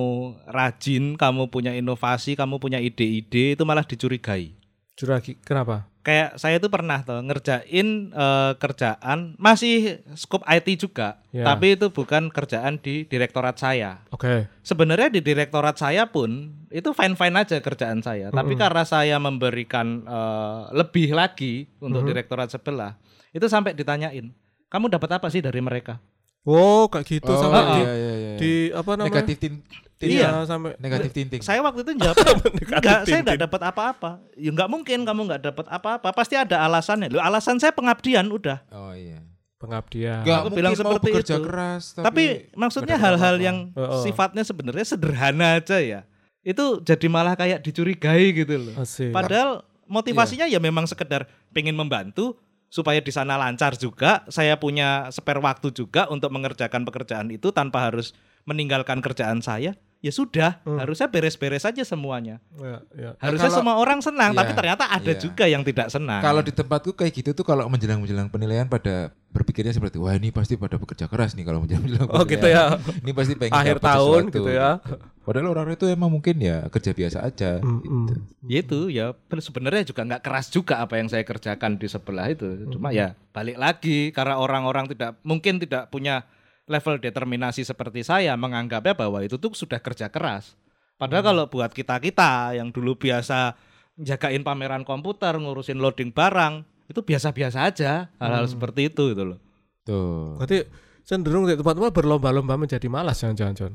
rajin, 0.44 1.16
kamu 1.16 1.48
punya 1.48 1.72
inovasi, 1.72 2.36
kamu 2.36 2.60
punya 2.60 2.76
ide-ide, 2.76 3.56
itu 3.56 3.64
malah 3.64 3.80
dicurigai. 3.80 4.52
Curagi, 4.92 5.40
kenapa? 5.40 5.88
Kayak 6.02 6.34
saya 6.34 6.58
tuh 6.58 6.66
pernah 6.66 6.98
tuh 7.06 7.22
ngerjain 7.22 7.88
eh, 8.10 8.52
kerjaan 8.58 9.38
masih 9.38 10.02
scope 10.18 10.42
IT 10.50 10.82
juga, 10.82 11.22
Ya. 11.30 11.46
tapi 11.48 11.78
itu 11.78 11.88
bukan 11.88 12.28
kerjaan 12.28 12.76
di 12.82 13.06
direktorat 13.06 13.56
saya. 13.56 14.02
Oke. 14.10 14.50
Sebenarnya 14.66 15.08
di 15.14 15.22
direktorat 15.22 15.78
saya 15.78 16.10
pun 16.10 16.52
itu 16.68 16.90
fine-fine 16.90 17.36
aja 17.38 17.56
kerjaan 17.62 18.02
saya, 18.02 18.28
tapi 18.34 18.58
karena 18.58 18.82
saya 18.82 19.16
memberikan 19.22 20.02
eh, 20.04 20.62
lebih 20.74 21.14
lagi 21.14 21.70
untuk 21.78 22.02
direktorat 22.02 22.50
sebelah, 22.50 22.98
itu 23.30 23.46
sampai 23.46 23.72
ditanyain, 23.72 24.34
kamu 24.68 24.90
dapat 24.90 25.22
apa 25.22 25.30
sih 25.30 25.38
dari 25.40 25.62
mereka? 25.62 26.02
Wow, 26.42 26.90
kayak 26.90 27.06
gitu 27.06 27.32
sampai 27.38 27.62
iya, 27.62 27.70
di, 27.70 27.80
iya, 27.80 27.92
iya, 27.94 28.12
iya. 28.18 28.32
di 28.34 28.52
apa 28.74 28.90
namanya? 28.98 29.06
negatif 29.14 29.36
tin, 29.38 29.54
tin- 29.94 30.10
Iya, 30.18 30.42
sampai 30.42 30.74
negatif 30.82 31.10
tinting. 31.14 31.40
Saya 31.46 31.62
waktu 31.62 31.86
itu 31.86 31.94
jawab, 31.94 32.18
enggak, 32.82 33.00
saya 33.06 33.20
enggak 33.22 33.40
dapat 33.46 33.60
apa-apa. 33.62 34.10
Ya 34.34 34.50
enggak 34.50 34.66
mungkin 34.66 35.06
kamu 35.06 35.20
enggak 35.30 35.42
dapat 35.54 35.66
apa-apa. 35.70 36.10
Pasti 36.10 36.34
ada 36.34 36.66
alasannya. 36.66 37.14
Loh, 37.14 37.22
alasan 37.22 37.62
saya 37.62 37.70
pengabdian 37.70 38.26
udah. 38.26 38.58
Oh 38.74 38.90
iya. 38.90 39.22
pengabdian. 39.62 40.26
Enggak 40.26 40.38
Aku 40.42 40.48
bilang 40.58 40.72
mau 40.74 40.80
seperti 40.82 41.06
bekerja 41.14 41.34
itu. 41.38 41.46
keras 41.46 41.82
Tapi, 41.94 42.02
tapi, 42.02 42.24
maksudnya 42.58 42.96
hal-hal 42.98 43.38
yang 43.38 43.70
Heeh. 43.78 44.02
sifatnya 44.02 44.42
sebenarnya 44.42 44.82
sederhana 44.82 45.62
aja 45.62 45.78
ya. 45.78 46.02
Itu 46.42 46.82
jadi 46.82 47.06
malah 47.06 47.38
kayak 47.38 47.62
dicurigai 47.62 48.34
gitu 48.34 48.58
loh. 48.58 48.74
Asik. 48.82 49.14
Padahal 49.14 49.62
motivasinya 49.86 50.50
ya 50.50 50.58
memang 50.58 50.90
sekedar 50.90 51.30
pengen 51.54 51.78
membantu 51.78 52.34
supaya 52.72 53.04
di 53.04 53.12
sana 53.12 53.36
lancar 53.36 53.76
juga. 53.76 54.24
Saya 54.32 54.56
punya 54.56 55.12
spare 55.12 55.44
waktu 55.44 55.68
juga 55.76 56.08
untuk 56.08 56.32
mengerjakan 56.32 56.88
pekerjaan 56.88 57.28
itu 57.28 57.52
tanpa 57.52 57.92
harus 57.92 58.16
meninggalkan 58.48 59.04
kerjaan 59.04 59.44
saya. 59.44 59.76
Ya 60.02 60.10
sudah, 60.10 60.58
harusnya 60.66 61.06
beres-beres 61.06 61.62
saja 61.62 61.86
semuanya. 61.86 62.42
Ya, 62.58 62.82
ya. 62.90 63.10
Harusnya 63.22 63.46
kalau- 63.46 63.58
semua 63.62 63.74
orang 63.78 64.02
senang, 64.02 64.34
Iya, 64.34 64.38
tapi 64.42 64.50
ternyata 64.50 64.84
ada 64.90 65.12
iya. 65.14 65.20
juga 65.20 65.44
yang 65.46 65.62
tidak 65.62 65.94
senang. 65.94 66.18
Kalau 66.18 66.42
di 66.42 66.50
tempatku 66.50 66.90
kayak 66.90 67.12
gitu 67.14 67.30
tuh 67.30 67.46
kalau 67.46 67.70
menjelang-menjelang 67.70 68.26
penilaian 68.26 68.66
pada 68.66 69.14
berpikirnya 69.30 69.70
seperti 69.70 70.02
wah 70.02 70.10
ini 70.10 70.34
pasti 70.34 70.58
pada 70.58 70.74
bekerja 70.74 71.06
keras 71.06 71.38
nih 71.38 71.46
kalau 71.46 71.62
menjelang-menjelang 71.62 72.10
Oh, 72.10 72.26
gitu 72.26 72.50
ya. 72.50 72.82
Ini 72.98 73.14
pasti 73.14 73.38
pengen 73.38 73.54
Akhir 73.54 73.78
tahun 73.78 74.20
sesuatu, 74.26 74.34
gitu 74.34 74.50
ya. 74.50 74.82
Padahal 75.22 75.54
orang 75.54 75.78
itu 75.78 75.86
emang 75.86 76.10
mungkin 76.10 76.42
ya 76.42 76.66
kerja 76.66 76.90
biasa 76.90 77.22
aja 77.22 77.62
Mm-mm. 77.62 78.10
gitu. 78.10 78.14
Ya 78.50 78.58
itu 78.58 78.80
ya 78.90 79.06
ben- 79.14 79.38
sebenarnya 79.38 79.86
juga 79.86 80.02
nggak 80.02 80.22
keras 80.22 80.50
juga 80.50 80.82
apa 80.82 80.98
yang 80.98 81.06
saya 81.06 81.22
kerjakan 81.22 81.78
di 81.78 81.86
sebelah 81.86 82.26
itu. 82.26 82.66
Cuma 82.74 82.90
ya 82.90 83.14
balik 83.30 83.54
lagi 83.54 84.10
karena 84.10 84.42
orang-orang 84.42 84.90
tidak 84.90 85.14
mungkin 85.22 85.62
tidak 85.62 85.94
punya 85.94 86.26
level 86.66 86.98
determinasi 86.98 87.62
seperti 87.62 88.02
saya 88.02 88.34
menganggapnya 88.34 88.98
bahwa 88.98 89.22
itu 89.22 89.38
tuh 89.38 89.54
sudah 89.54 89.78
kerja 89.78 90.10
keras. 90.10 90.58
Padahal 90.98 91.22
kalau 91.22 91.44
buat 91.46 91.70
kita-kita 91.70 92.58
yang 92.58 92.74
dulu 92.74 92.98
biasa 92.98 93.54
jagain 93.98 94.42
pameran 94.42 94.82
komputer, 94.82 95.34
ngurusin 95.38 95.78
loading 95.78 96.10
barang, 96.14 96.62
itu 96.90 97.00
biasa-biasa 97.02 97.58
aja 97.62 98.10
hal-hal 98.18 98.46
seperti 98.46 98.90
itu 98.90 99.14
gitu 99.14 99.34
loh. 99.34 99.38
Tuh. 99.82 100.38
Berarti 100.38 100.66
cenderung 101.02 101.46
di 101.46 101.58
tempat-tempat 101.58 101.90
berlomba-lomba 101.94 102.54
menjadi 102.54 102.86
malas 102.86 103.18
jangan-jangan, 103.22 103.54
John. 103.54 103.72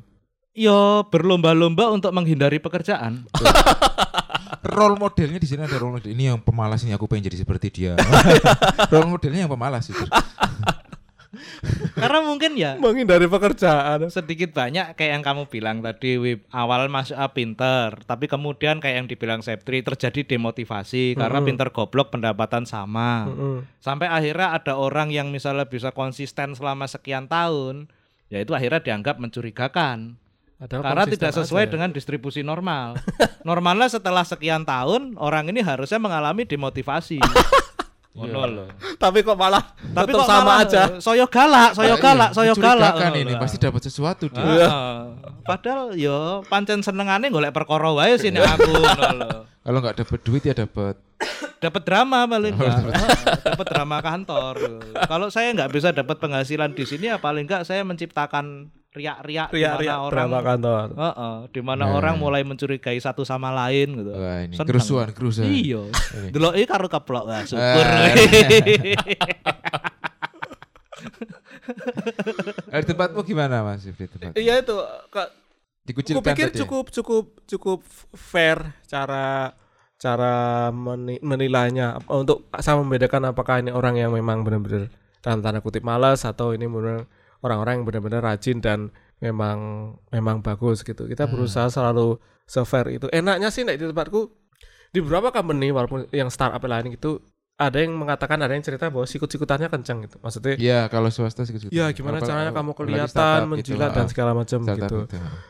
Yo 0.58 1.06
berlomba-lomba 1.14 1.94
untuk 1.94 2.10
menghindari 2.18 2.58
pekerjaan. 2.58 3.30
Role 4.66 4.98
modelnya 4.98 5.38
di 5.38 5.46
sini 5.46 5.62
ada 5.70 5.78
role 5.78 6.02
model. 6.02 6.10
Ini 6.10 6.34
yang 6.34 6.42
pemalas 6.42 6.82
ini 6.82 6.98
aku 6.98 7.06
pengen 7.06 7.30
jadi 7.30 7.46
seperti 7.46 7.70
dia. 7.70 7.94
role 8.92 9.06
modelnya 9.06 9.46
yang 9.46 9.54
pemalas 9.54 9.94
itu. 9.94 10.02
Karena 11.94 12.26
mungkin 12.26 12.58
ya 12.58 12.74
Menghindari 12.82 13.30
pekerjaan. 13.30 14.10
sedikit 14.10 14.58
banyak 14.58 14.98
kayak 14.98 15.12
yang 15.20 15.24
kamu 15.26 15.46
bilang 15.46 15.86
tadi 15.86 16.18
Wib, 16.18 16.50
awal 16.50 16.90
masuk 16.90 17.14
ah, 17.14 17.30
pinter 17.30 17.94
tapi 18.10 18.26
kemudian 18.26 18.82
kayak 18.82 19.06
yang 19.06 19.08
dibilang 19.10 19.42
Septri 19.46 19.86
terjadi 19.86 20.38
demotivasi 20.38 21.14
karena 21.14 21.42
pinter 21.46 21.70
goblok 21.70 22.10
pendapatan 22.10 22.66
sama 22.66 23.30
Mm-mm. 23.30 23.58
sampai 23.78 24.10
akhirnya 24.10 24.58
ada 24.58 24.78
orang 24.78 25.10
yang 25.14 25.30
misalnya 25.30 25.70
bisa 25.70 25.94
konsisten 25.94 26.54
selama 26.58 26.86
sekian 26.90 27.30
tahun 27.30 27.90
ya 28.30 28.42
itu 28.42 28.54
akhirnya 28.58 28.82
dianggap 28.82 29.18
mencurigakan 29.22 30.18
Padahal 30.58 30.82
karena 30.90 31.06
tidak 31.06 31.32
sesuai 31.38 31.64
aja 31.64 31.70
ya. 31.70 31.74
dengan 31.78 31.90
distribusi 31.94 32.42
normal 32.42 32.98
normalnya 33.48 33.94
setelah 33.94 34.26
sekian 34.26 34.66
tahun 34.66 35.14
orang 35.22 35.54
ini 35.54 35.62
harusnya 35.62 36.02
mengalami 36.02 36.50
demotivasi 36.50 37.22
Ngono 38.18 38.50
loh. 38.50 38.68
Tapi 38.98 39.22
kok 39.22 39.38
malah 39.38 39.62
tapi 39.94 40.10
tetap 40.10 40.26
kok 40.26 40.30
sama 40.34 40.42
malah, 40.42 40.66
aja. 40.66 40.84
soyo 40.98 41.30
galak 41.30 41.78
soyo 41.78 41.94
Nah, 41.94 42.02
galak 42.02 42.30
iya, 42.34 42.38
soyo 42.42 42.54
galak 42.58 42.94
ngono 42.98 43.18
ini 43.22 43.34
lah. 43.38 43.42
pasti 43.46 43.58
dapat 43.62 43.82
sesuatu 43.86 44.26
dia. 44.34 44.42
Heeh. 44.42 44.98
Padahal 45.46 45.94
yo 45.94 46.42
pancen 46.50 46.82
senengane 46.82 47.30
golek 47.30 47.54
perkara 47.54 47.94
wae 47.94 48.18
sih 48.18 48.34
nek 48.34 48.58
aku 48.58 48.74
ngono. 48.74 49.46
Kalau 49.62 49.78
nggak 49.86 50.02
dapat 50.02 50.20
duit 50.26 50.42
ya 50.50 50.58
dapat 50.58 50.98
Dapat 51.58 51.82
drama 51.86 52.26
paling 52.30 52.54
enggak. 52.58 52.90
Dapat 53.46 53.66
drama 53.70 53.98
kantor. 54.02 54.56
Kalau 55.10 55.28
saya 55.30 55.54
nggak 55.54 55.72
bisa 55.74 55.90
dapat 55.94 56.18
penghasilan 56.18 56.74
di 56.74 56.86
sini 56.90 57.14
ya 57.14 57.22
paling 57.22 57.46
enggak 57.46 57.70
saya 57.70 57.86
menciptakan 57.86 58.74
riak-riak 58.98 59.48
di 59.50 59.62
mana 59.62 59.94
orang 60.00 60.12
drama 60.12 60.40
kantor. 60.44 60.88
Heeh, 60.92 61.36
di 61.50 61.62
mana 61.62 61.84
Nah. 61.84 61.94
orang 61.94 62.16
mulai 62.18 62.42
mencurigai 62.42 62.98
satu 62.98 63.22
sama 63.22 63.54
lain 63.56 63.94
gitu. 63.96 64.12
wah 64.12 64.42
ini 64.42 64.54
Seneng. 64.54 64.68
kerusuhan 64.68 65.08
kerusuhan. 65.12 65.48
Iya. 65.48 65.82
Deloke 66.30 66.66
karo 66.66 66.88
keplok 66.88 67.24
wah 67.24 67.42
syukur. 67.44 67.86
Ah. 67.86 68.12
Nah, 72.68 72.80
di 72.80 72.88
tempatmu 72.88 73.20
gimana 73.24 73.60
Mas 73.62 73.84
di 73.84 73.92
tempat? 73.94 74.34
Iya 74.34 74.60
itu 74.60 74.76
Kak, 75.10 75.30
Dikucilkan 75.84 76.20
Aku 76.22 76.28
pikir 76.30 76.48
tadi. 76.50 76.60
cukup 76.60 76.86
cukup 76.92 77.26
cukup 77.46 77.80
fair 78.12 78.60
cara 78.84 79.56
cara 79.96 80.36
meni- 80.70 81.22
menilainya 81.22 82.04
untuk 82.08 82.44
sama 82.58 82.84
membedakan 82.84 83.32
apakah 83.32 83.60
ini 83.60 83.72
orang 83.72 83.96
yang 83.96 84.12
memang 84.12 84.44
benar-benar 84.44 84.92
dalam 85.20 85.40
tanda 85.40 85.60
kutip 85.60 85.82
malas 85.82 86.22
atau 86.22 86.52
ini 86.52 86.68
benar 86.68 87.08
orang-orang 87.42 87.82
yang 87.82 87.86
benar-benar 87.86 88.22
rajin 88.24 88.58
dan 88.62 88.90
memang 89.20 89.58
memang 90.14 90.42
bagus 90.46 90.86
gitu. 90.86 91.10
Kita 91.10 91.26
berusaha 91.26 91.68
selalu 91.70 92.22
se-fair 92.46 92.88
itu. 93.02 93.08
Enaknya 93.10 93.50
sih 93.50 93.66
di 93.66 93.78
tempatku 93.78 94.30
di 94.94 95.00
beberapa 95.04 95.34
company 95.34 95.74
walaupun 95.74 96.08
yang 96.16 96.32
startup 96.32 96.64
lain 96.64 96.96
itu 96.96 97.20
ada 97.58 97.82
yang 97.82 97.98
mengatakan 97.98 98.38
ada 98.38 98.54
yang 98.54 98.62
cerita 98.62 98.94
bahwa 98.94 99.10
sikut-sikutannya 99.10 99.68
kencang 99.74 100.06
gitu. 100.06 100.22
Maksudnya 100.22 100.54
Iya, 100.62 100.80
kalau 100.94 101.10
swasta 101.10 101.42
segitu. 101.42 101.74
Ya 101.74 101.90
gimana 101.90 102.22
Apa- 102.22 102.30
caranya 102.30 102.54
apa- 102.54 102.62
kamu 102.62 102.72
kelihatan 102.78 103.38
gitu, 103.42 103.50
menjilat 103.50 103.90
dan 103.98 104.06
ah, 104.06 104.10
segala 104.14 104.32
macam 104.38 104.60
gitu. 104.62 104.78
gitu. 104.78 104.98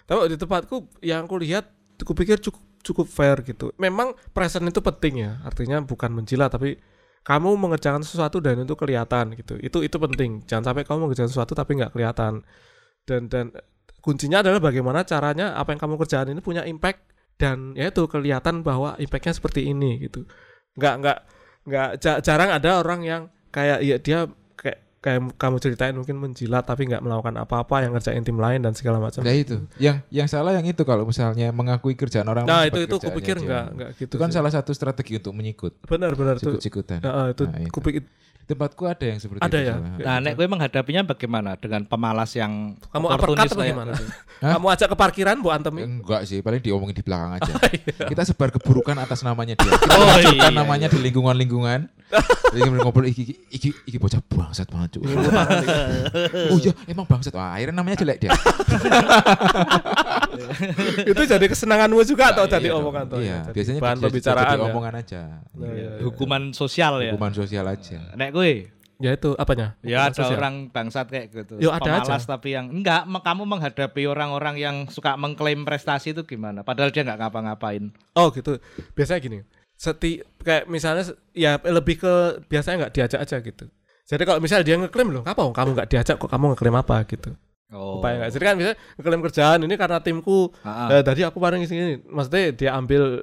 Tapi 0.07 0.19
di 0.31 0.37
tempatku 0.39 0.75
yang 1.03 1.27
aku 1.27 1.35
lihat, 1.43 1.67
aku 1.99 2.15
pikir 2.15 2.39
cukup 2.39 2.63
cukup 2.79 3.07
fair 3.11 3.43
gitu. 3.43 3.75
Memang 3.75 4.15
present 4.31 4.63
itu 4.63 4.79
penting 4.79 5.27
ya, 5.27 5.31
artinya 5.43 5.83
bukan 5.83 6.15
menjilat 6.15 6.47
tapi 6.47 6.79
kamu 7.27 7.59
mengerjakan 7.59 8.07
sesuatu 8.07 8.39
dan 8.39 8.63
itu 8.63 8.71
kelihatan 8.79 9.35
gitu. 9.35 9.59
Itu 9.59 9.83
itu 9.83 9.97
penting. 9.99 10.47
Jangan 10.47 10.71
sampai 10.71 10.87
kamu 10.87 11.11
mengerjakan 11.11 11.27
sesuatu 11.27 11.51
tapi 11.51 11.75
nggak 11.75 11.91
kelihatan. 11.91 12.47
Dan 13.03 13.27
dan 13.27 13.51
kuncinya 13.99 14.39
adalah 14.39 14.63
bagaimana 14.63 15.03
caranya 15.03 15.51
apa 15.59 15.75
yang 15.75 15.81
kamu 15.83 15.99
kerjakan 15.99 16.31
ini 16.31 16.39
punya 16.39 16.63
impact 16.63 17.03
dan 17.35 17.75
ya 17.75 17.91
itu 17.91 18.07
kelihatan 18.07 18.63
bahwa 18.63 18.95
impactnya 18.95 19.35
seperti 19.35 19.67
ini 19.67 20.07
gitu. 20.07 20.23
Nggak 20.79 20.93
nggak 21.03 21.17
nggak 21.67 21.89
ja- 21.99 22.21
jarang 22.23 22.47
ada 22.47 22.79
orang 22.79 23.03
yang 23.03 23.21
kayak 23.51 23.83
ya 23.83 23.99
dia 23.99 24.19
kayak 24.55 24.86
kayak 24.97 25.33
kamu 25.33 25.55
ceritain 25.57 25.93
mungkin 25.93 26.17
menjilat 26.17 26.61
tapi 26.61 26.85
nggak 26.85 26.99
melakukan 26.99 27.37
apa-apa 27.37 27.79
yang 27.79 27.93
ngerjain 27.93 28.21
tim 28.21 28.35
lain 28.35 28.59
dan 28.59 28.73
segala 28.73 28.97
macam. 28.97 29.21
Nah 29.21 29.31
itu, 29.31 29.61
yang 29.77 30.01
yang 30.09 30.25
salah 30.25 30.51
yang 30.51 30.63
itu 30.63 30.81
kalau 30.81 31.03
misalnya 31.03 31.49
mengakui 31.49 31.93
kerjaan 31.93 32.25
orang 32.25 32.43
Nah 32.43 32.65
itu 32.65 32.81
itu 32.81 32.97
kupikir 32.97 33.37
nggak 33.37 33.65
nggak 33.71 33.89
gitu. 33.95 34.09
Itu 34.09 34.17
kan 34.17 34.27
sih. 34.27 34.35
salah 34.35 34.49
satu 34.49 34.71
strategi 34.71 35.15
untuk 35.15 35.31
menyikut, 35.31 35.77
benar 35.83 36.11
benar 36.13 36.35
tuh. 36.35 36.53
sikut-sikutan. 36.53 36.99
Heeh, 36.99 37.25
itu 37.31 37.43
Nah, 37.45 37.59
itu. 37.59 37.71
kupikir 37.71 38.03
Tempatku 38.47 38.87
ada 38.87 39.03
yang 39.03 39.19
seperti 39.19 39.43
Ada 39.43 39.51
itu. 39.51 39.59
ya? 39.59 39.73
soalnya. 39.75 39.91
Kayak 39.91 40.07
Nah, 40.07 40.17
nek 40.23 40.33
gue 40.33 40.45
menghadapinya 40.47 41.01
bagaimana 41.05 41.51
dengan 41.59 41.81
pemalas 41.83 42.31
yang 42.31 42.79
kamu 42.87 43.05
oportunis 43.09 43.43
uppercut 43.43 43.59
kayak 43.59 43.71
gimana? 43.75 43.91
Kamu 44.55 44.65
ajak 44.71 44.87
ke 44.87 44.95
parkiran 44.95 45.35
bu 45.35 45.49
antemin? 45.51 45.83
Enggak 45.99 46.23
sih, 46.23 46.39
paling 46.39 46.63
diomongin 46.63 46.95
di 46.95 47.03
belakang 47.03 47.35
aja. 47.35 47.51
Iya. 47.75 48.07
Kita 48.07 48.23
sebar 48.23 48.47
keburukan 48.49 48.95
atas 48.95 49.19
namanya 49.21 49.59
dia. 49.59 49.67
Kita 49.75 49.91
Oh, 49.91 49.99
munculkan 49.99 50.47
iya, 50.47 50.47
namanya 50.53 50.87
di 50.87 50.95
lingkungan-lingkungan. 50.95 51.91
Jadi 52.07 52.71
ngobrol 52.71 53.11
iki, 53.11 53.35
iki, 53.51 53.51
iki, 53.51 53.69
iki 53.83 53.97
bocah 53.99 54.23
bangsat 54.31 54.71
banget 54.71 54.95
cuy. 54.95 55.07
oh 56.51 56.57
iya, 56.63 56.71
emang 56.87 57.03
bangsat. 57.03 57.35
Wah, 57.35 57.51
akhirnya 57.51 57.83
namanya 57.83 57.99
jelek 57.99 58.17
dia. 58.23 58.31
itu 61.11 61.21
jadi 61.27 61.45
kesenanganmu 61.45 61.99
juga 62.07 62.31
atau 62.31 62.47
Nah, 62.47 62.51
jadi 62.55 62.67
iya 62.71 62.79
omongan 62.79 63.03
tuh? 63.11 63.19
Iya, 63.19 63.27
ya? 63.27 63.39
Jadi 63.43 63.55
biasanya 63.55 63.79
bahan 63.83 63.97
pembicaraan 63.99 64.47
jadi 64.47 64.55
ya? 64.55 64.71
omongan 64.71 64.93
aja. 64.95 65.21
Nah, 65.51 65.67
iya, 65.67 65.75
iya. 65.75 65.89
Hukuman 66.07 66.43
sosial 66.55 66.93
ya. 67.03 67.11
Hukuman 67.11 67.33
sosial 67.35 67.65
aja. 67.67 67.99
Nek 68.15 68.31
gue 68.31 68.51
Ya 68.97 69.13
itu 69.13 69.37
apanya? 69.37 69.77
Ya 69.85 70.01
Hukuman 70.01 70.09
ada 70.09 70.17
sosial. 70.17 70.37
orang 70.41 70.55
bangsat 70.73 71.05
kayak 71.13 71.25
gitu. 71.29 71.53
Yo, 71.61 71.69
ada 71.69 72.01
Pemalas 72.01 72.25
aja. 72.25 72.33
tapi 72.33 72.57
yang 72.57 72.73
enggak 72.73 73.05
kamu 73.05 73.43
menghadapi 73.45 74.09
orang-orang 74.09 74.55
yang 74.57 74.75
suka 74.89 75.13
mengklaim 75.13 75.61
prestasi 75.67 76.17
itu 76.17 76.25
gimana? 76.25 76.65
Padahal 76.65 76.89
dia 76.89 77.05
nggak 77.05 77.19
ngapa-ngapain. 77.21 77.93
Oh 78.17 78.33
gitu. 78.33 78.57
Biasanya 78.97 79.21
gini. 79.21 79.39
Seti 79.77 80.25
kayak 80.41 80.65
misalnya 80.65 81.05
ya 81.37 81.61
lebih 81.61 82.01
ke 82.01 82.41
biasanya 82.49 82.89
nggak 82.89 82.93
diajak 82.97 83.19
aja 83.21 83.37
gitu. 83.45 83.65
Jadi 84.07 84.23
kalau 84.25 84.39
misalnya 84.41 84.65
dia 84.65 84.75
ngeklaim 84.81 85.09
loh, 85.13 85.23
apa 85.23 85.45
kamu 85.53 85.69
nggak 85.77 85.89
diajak 85.93 86.15
kok 86.17 86.31
kamu 86.31 86.57
ngeklaim 86.57 86.77
apa 86.81 87.05
gitu. 87.05 87.37
Oh. 87.69 88.01
Upaya 88.01 88.25
nggak. 88.25 88.31
Jadi 88.33 88.43
kan 88.43 88.55
misalnya 88.57 88.77
ngeklaim 88.97 89.21
kerjaan 89.21 89.59
ini 89.69 89.75
karena 89.77 89.97
timku 90.01 90.49
eh, 90.65 91.03
tadi 91.05 91.21
aku 91.21 91.37
bareng 91.37 91.61
sini. 91.69 92.01
Maksudnya 92.09 92.57
dia 92.57 92.71
ambil 92.73 93.21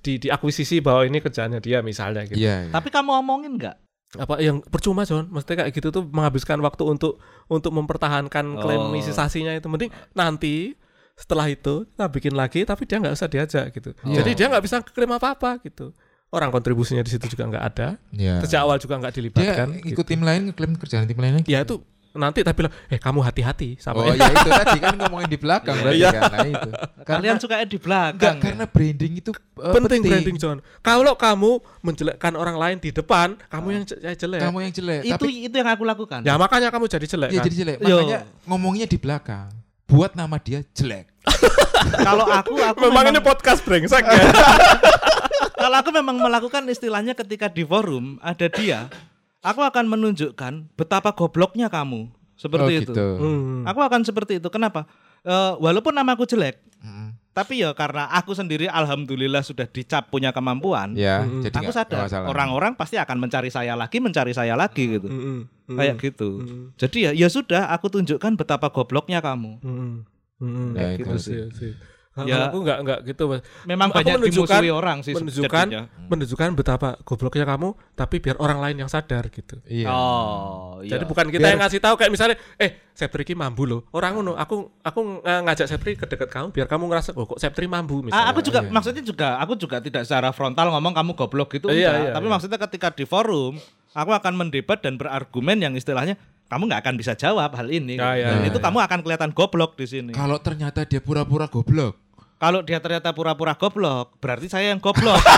di 0.00 0.22
diakuisisi 0.22 0.80
bahwa 0.80 1.04
ini 1.04 1.20
kerjaannya 1.20 1.60
dia 1.60 1.84
misalnya 1.84 2.24
gitu. 2.24 2.40
Iya. 2.40 2.70
iya. 2.70 2.72
Tapi 2.72 2.88
kamu 2.88 3.10
omongin 3.20 3.60
nggak? 3.60 3.76
apa 4.18 4.42
yang 4.42 4.58
percuma 4.58 5.06
John 5.06 5.30
maksudnya 5.30 5.62
kayak 5.62 5.70
gitu 5.70 5.94
tuh 5.94 6.02
menghabiskan 6.02 6.58
waktu 6.66 6.82
untuk 6.82 7.22
untuk 7.46 7.70
mempertahankan 7.70 8.58
klaim 8.58 8.82
Oh. 8.82 8.90
misisasinya 8.90 9.54
itu 9.54 9.70
mending 9.70 9.94
nanti 10.18 10.74
setelah 11.20 11.46
itu 11.46 11.84
kita 11.86 12.04
bikin 12.08 12.32
lagi 12.32 12.64
tapi 12.64 12.82
dia 12.82 12.96
nggak 12.96 13.12
usah 13.12 13.28
diajak 13.28 13.64
gitu 13.70 13.92
Iya. 14.00 14.16
jadi 14.18 14.30
dia 14.32 14.46
nggak 14.48 14.64
bisa 14.64 14.76
klaim 14.80 15.12
apa 15.12 15.28
apa 15.30 15.50
gitu 15.60 15.92
orang 16.30 16.48
kontribusinya 16.48 17.00
di 17.00 17.10
situ 17.10 17.28
juga 17.28 17.44
nggak 17.46 17.64
ada 17.66 17.88
Iya. 18.10 18.40
sejak 18.40 18.60
awal 18.60 18.76
juga 18.76 18.96
nggak 18.96 19.12
Dia 19.12 19.18
dilibatkan 19.20 19.68
ikut 19.84 19.92
gitu. 19.92 20.02
tim 20.06 20.20
lain 20.20 20.40
ngeklaim 20.48 20.72
kerjaan 20.74 21.04
tim 21.04 21.18
lain 21.18 21.32
lagi. 21.36 21.46
ya 21.46 21.60
itu 21.60 21.76
nanti 22.10 22.42
tapi 22.42 22.56
bilang 22.58 22.74
eh 22.86 22.98
kamu 22.98 23.22
hati-hati 23.22 23.78
sama 23.78 24.02
Oh 24.02 24.10
ya 24.10 24.26
itu 24.26 24.50
tadi 24.50 24.78
kan 24.78 24.98
ngomongin 24.98 25.30
di 25.30 25.38
belakang 25.38 25.78
berarti 25.78 26.02
Iya. 26.02 26.10
kan. 26.10 26.22
Nah 26.28 26.48
itu. 26.48 26.70
Kalian 27.06 27.36
suka 27.38 27.54
di 27.56 27.62
Enggak, 27.70 27.82
belakang. 27.86 28.34
ya? 28.34 28.42
karena 28.42 28.64
branding 28.66 29.12
itu 29.14 29.30
uh, 29.54 29.70
penting 29.70 30.00
branding 30.02 30.34
John 30.34 30.58
kalau 30.80 31.14
kamu 31.14 31.50
menjelekkan 31.80 32.34
orang 32.34 32.58
lain 32.58 32.76
di 32.78 32.90
depan 32.90 33.38
kamu 33.46 33.68
yang 33.72 33.84
je- 33.84 34.00
yang 34.00 34.16
jelek 34.16 34.40
Kamu 34.42 34.58
yang 34.58 34.72
jelek. 34.72 35.00
itu 35.04 35.12
Tapi 35.14 35.28
itu 35.46 35.54
yang 35.54 35.70
aku 35.70 35.84
lakukan. 35.84 36.20
ya 36.22 36.34
makanya 36.34 36.68
kamu 36.68 36.84
jadi 36.88 37.06
jelek 37.06 37.30
ya 37.30 37.36
kan 37.36 37.46
jadi 37.46 37.56
jelek. 37.58 37.76
Yo. 37.80 37.96
Makanya 37.96 38.18
ngomongnya 38.44 38.86
di 38.86 38.98
belakang. 38.98 39.48
Buat 39.90 40.14
nama 40.14 40.38
dia 40.38 40.62
jelek. 40.72 41.10
Kalau 42.06 42.24
aku 42.30 42.54
aku 42.56 42.78
memang, 42.86 43.04
memang, 43.10 43.18
ini 43.18 43.20
podcast 43.20 43.60
brengsek 43.64 44.04
ya 44.04 44.20
kalau 45.60 45.76
aku 45.80 45.90
memang 45.92 46.16
melakukan 46.20 46.64
istilahnya 46.68 47.12
ketika 47.12 47.48
di 47.48 47.64
forum 47.64 48.16
ada 48.24 48.48
dia, 48.48 48.88
aku 49.44 49.60
akan 49.60 49.88
menunjukkan 49.88 50.72
betapa 50.76 51.12
gobloknya 51.12 51.68
kamu. 51.68 52.08
Seperti 52.36 52.72
oh, 52.72 52.80
itu. 52.80 52.92
gitu. 52.92 53.06
Hmm. 53.20 53.68
Aku 53.68 53.84
akan 53.84 54.00
seperti 54.00 54.40
itu. 54.40 54.48
Kenapa? 54.48 54.88
Eh, 55.20 55.52
walaupun 55.60 55.92
namaku 55.92 56.24
jelek, 56.24 56.56
Mm-mm. 56.80 57.09
Tapi 57.40 57.64
ya 57.64 57.72
karena 57.72 58.04
aku 58.12 58.36
sendiri 58.36 58.68
alhamdulillah 58.68 59.40
sudah 59.40 59.64
dicap 59.64 60.12
punya 60.12 60.28
kemampuan. 60.36 60.92
Ya, 60.92 61.24
Mm-mm. 61.24 61.40
jadi 61.40 61.56
aku 61.64 61.72
sadar 61.72 62.04
orang-orang 62.28 62.76
pasti 62.76 63.00
akan 63.00 63.16
mencari 63.16 63.48
saya 63.48 63.72
lagi, 63.72 63.96
mencari 63.96 64.36
saya 64.36 64.52
lagi 64.60 65.00
gitu. 65.00 65.08
Mm-mm. 65.08 65.48
Mm-mm. 65.48 65.76
Kayak 65.80 65.94
gitu. 66.04 66.30
Mm-mm. 66.44 66.62
Jadi 66.76 66.98
ya 67.08 67.10
ya 67.16 67.28
sudah 67.32 67.72
aku 67.72 67.88
tunjukkan 67.88 68.36
betapa 68.36 68.68
gobloknya 68.68 69.24
kamu. 69.24 69.56
Mm-mm. 69.64 69.92
Mm-mm. 70.40 70.68
Ya, 70.76 70.92
Kayak 70.92 70.92
itu 70.92 71.00
gitu 71.00 71.16
sih. 71.16 71.32
sih. 71.32 71.48
sih. 71.56 71.72
Kalau 72.10 72.26
Ya. 72.26 72.50
aku 72.50 72.58
nggak 72.60 72.78
nggak 72.82 72.98
gitu 73.06 73.22
Mas. 73.26 73.40
Memang 73.62 73.88
Aku 73.88 74.02
banyak 74.02 74.14
menunjukkan- 74.18 74.50
dimusuhi 74.58 74.70
orang 74.74 74.98
sih 75.00 75.14
menunjukkan 75.14 75.66
jadinya. 75.70 75.86
menunjukkan 76.10 76.48
betapa 76.52 76.98
gobloknya 77.00 77.46
kamu 77.46 77.68
tapi 77.94 78.18
biar 78.18 78.34
orang 78.36 78.58
lain 78.58 78.76
yang 78.76 78.90
sadar 78.90 79.30
gitu. 79.30 79.62
Iya. 79.62 79.86
Oh, 79.88 80.82
iya. 80.82 80.90
Jadi 80.90 81.06
bukan 81.06 81.30
kita 81.30 81.38
Biar- 81.38 81.54
yang 81.54 81.62
ngasih 81.62 81.78
tahu 81.78 81.94
kayak 81.94 82.10
misalnya 82.10 82.34
eh 82.56 82.90
Sepri 82.90 83.22
ki 83.22 83.32
mambu 83.32 83.62
loh. 83.62 83.80
Orang 83.90 84.18
ngono, 84.18 84.34
aku 84.34 84.74
aku 84.76 85.00
ng- 85.22 85.42
ngajak 85.46 85.70
Sepri 85.70 85.94
ke 85.94 86.04
dekat 86.04 86.26
kamu 86.28 86.50
biar 86.50 86.66
kamu 86.66 86.84
ngerasa 86.84 87.14
oh 87.14 87.24
kok 87.24 87.38
Sepri 87.38 87.64
mambu 87.64 88.02
misalnya. 88.02 88.26
Ah, 88.26 88.34
aku 88.34 88.42
juga 88.42 88.60
Iya. 88.60 88.70
maksudnya 88.70 89.02
juga 89.02 89.28
aku 89.38 89.54
juga 89.54 89.78
tidak 89.78 90.02
secara 90.02 90.28
frontal 90.30 90.66
ngomong 90.68 90.90
kamu 90.92 91.14
goblok 91.14 91.54
gitu 91.54 91.70
Iya, 91.70 91.78
enggak. 91.88 91.94
iya, 91.96 92.10
Tapi 92.12 92.26
iya. 92.26 92.32
maksudnya 92.34 92.58
ketika 92.60 92.88
di 92.90 93.04
forum 93.04 93.54
aku 93.94 94.10
akan 94.14 94.32
mendebat 94.38 94.82
dan 94.82 94.94
berargumen 94.96 95.58
yang 95.58 95.74
istilahnya 95.74 96.14
kamu 96.50 96.66
nggak 96.66 96.82
akan 96.82 96.94
bisa 96.98 97.14
jawab 97.14 97.54
hal 97.54 97.70
ini. 97.70 97.94
Ya, 97.94 98.18
ya, 98.18 98.34
dan 98.34 98.42
ya, 98.42 98.46
itu 98.50 98.58
ya. 98.58 98.64
kamu 98.66 98.78
akan 98.82 98.98
kelihatan 99.06 99.30
goblok 99.30 99.78
di 99.78 99.86
sini. 99.86 100.10
Kalau 100.10 100.42
ternyata 100.42 100.82
dia 100.82 100.98
pura-pura 100.98 101.46
goblok. 101.46 101.94
Kalau 102.40 102.64
dia 102.64 102.80
ternyata 102.80 103.12
pura-pura 103.12 103.52
goblok, 103.54 104.16
berarti 104.18 104.48
saya 104.48 104.72
yang 104.72 104.80
goblok. 104.80 105.20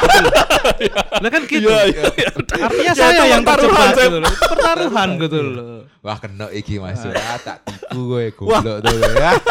Betul. 0.63 0.89
Lah 0.95 1.31
kan 1.35 1.43
gitu. 1.51 1.67
Iya, 1.67 1.81
iya, 1.91 2.03
iya. 2.15 2.31
Artinya 2.63 2.93
Ya, 2.95 2.95
saya 2.95 3.23
yang 3.27 3.43
pertaruhan, 3.43 3.91
terjebak 3.91 4.07
gitu 4.07 4.19
loh. 4.23 4.33
Pertaruhan 4.39 5.09
gitu 5.19 5.39
loh. 5.43 5.81
Wah 6.01 6.19
kena 6.23 6.47
iki 6.55 6.79
Mas. 6.79 7.03
Ah, 7.03 7.39
tak 7.43 7.67
tipu 7.67 8.07
gue 8.07 8.31
goblok 8.33 8.79
tuh 8.87 8.97
ya. 9.19 9.35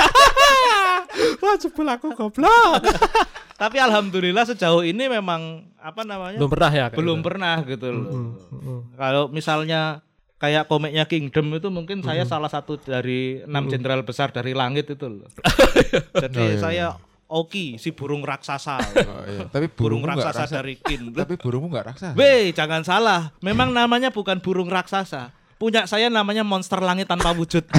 Wah, 1.41 1.56
jebul 1.60 1.88
aku 1.88 2.08
goblok. 2.15 2.82
Tapi 3.62 3.78
alhamdulillah 3.78 4.41
sejauh 4.50 4.82
ini 4.82 5.06
memang 5.06 5.69
apa 5.78 6.02
namanya? 6.02 6.41
Belum 6.41 6.50
pernah 6.50 6.71
ya? 6.74 6.86
belum 6.89 7.17
gitu? 7.21 7.28
pernah 7.30 7.56
gitu 7.62 7.88
loh. 7.93 8.06
Mm, 8.10 8.32
mm. 8.50 8.80
Kalau 8.97 9.24
misalnya 9.30 10.02
kayak 10.41 10.65
komiknya 10.65 11.06
Kingdom 11.06 11.54
itu 11.54 11.69
mungkin 11.69 12.02
saya 12.02 12.26
salah 12.26 12.50
satu 12.50 12.82
dari 12.82 13.45
enam 13.45 13.69
jenderal 13.69 14.02
besar 14.02 14.34
dari 14.34 14.58
langit 14.58 14.89
itu 14.89 15.06
loh. 15.06 15.30
Jadi 16.26 16.41
Oh, 16.41 16.50
iya, 16.50 16.58
saya 16.58 16.86
Oki 17.32 17.78
si 17.78 17.93
burung 17.93 18.26
raksasa. 18.26 18.82
Oh, 19.12 19.24
iya. 19.30 19.45
Tapi 19.47 19.69
burung 19.69 20.02
raksasa 20.02 20.50
raksasa. 20.50 20.56
dari 20.58 20.76
Kin. 20.82 21.13
Tapi 21.13 21.38
burungmu 21.38 21.69
nggak 21.69 21.86
raksasa. 21.93 22.17
Weh, 22.17 22.50
jangan 22.52 22.82
salah. 22.82 23.30
Memang 23.45 23.69
namanya 23.71 24.10
bukan 24.10 24.41
burung 24.41 24.67
raksasa. 24.67 25.30
Punya 25.62 25.86
saya 25.86 26.10
namanya 26.10 26.41
monster 26.41 26.82
langit 26.82 27.06
tanpa 27.06 27.30
wujud. 27.38 27.62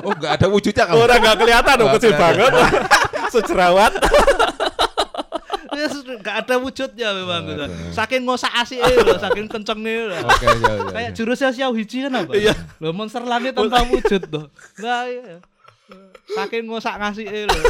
Oh 0.00 0.16
nggak 0.16 0.40
ada 0.40 0.46
wujudnya 0.48 0.88
kamu. 0.88 0.96
Orang 0.96 1.18
nggak 1.20 1.36
kelihatan 1.36 1.74
dong 1.76 1.92
Nggak 1.92 2.00
kecil 2.00 2.12
banget. 2.16 2.52
Sejerawat. 3.36 3.92
Ya, 5.76 5.86
Gak 6.24 6.36
ada 6.44 6.54
wujudnya 6.56 7.08
memang. 7.12 7.42
Oke. 7.52 7.92
Saking 7.92 8.24
ngosak 8.24 8.48
asik 8.64 8.80
loh, 8.80 9.20
saking 9.20 9.44
kencengnya 9.44 10.08
loh. 10.08 10.24
Oke, 10.24 10.48
ya, 10.48 10.56
ya, 10.56 10.72
Kayak 10.88 11.10
ya. 11.12 11.16
jurusnya 11.20 11.50
Xiao 11.52 11.72
Hiji 11.76 12.08
kan 12.08 12.16
apa? 12.16 12.32
Iya. 12.32 12.56
Loh 12.80 12.96
monster 12.96 13.20
langit 13.20 13.52
tanpa 13.52 13.84
wujud 13.84 14.24
tuh. 14.24 14.48
Enggak 14.80 15.02
iya. 15.12 15.36
Saking 16.32 16.64
ngosak 16.64 16.96
ngasih 16.96 17.28
loh. 17.44 17.60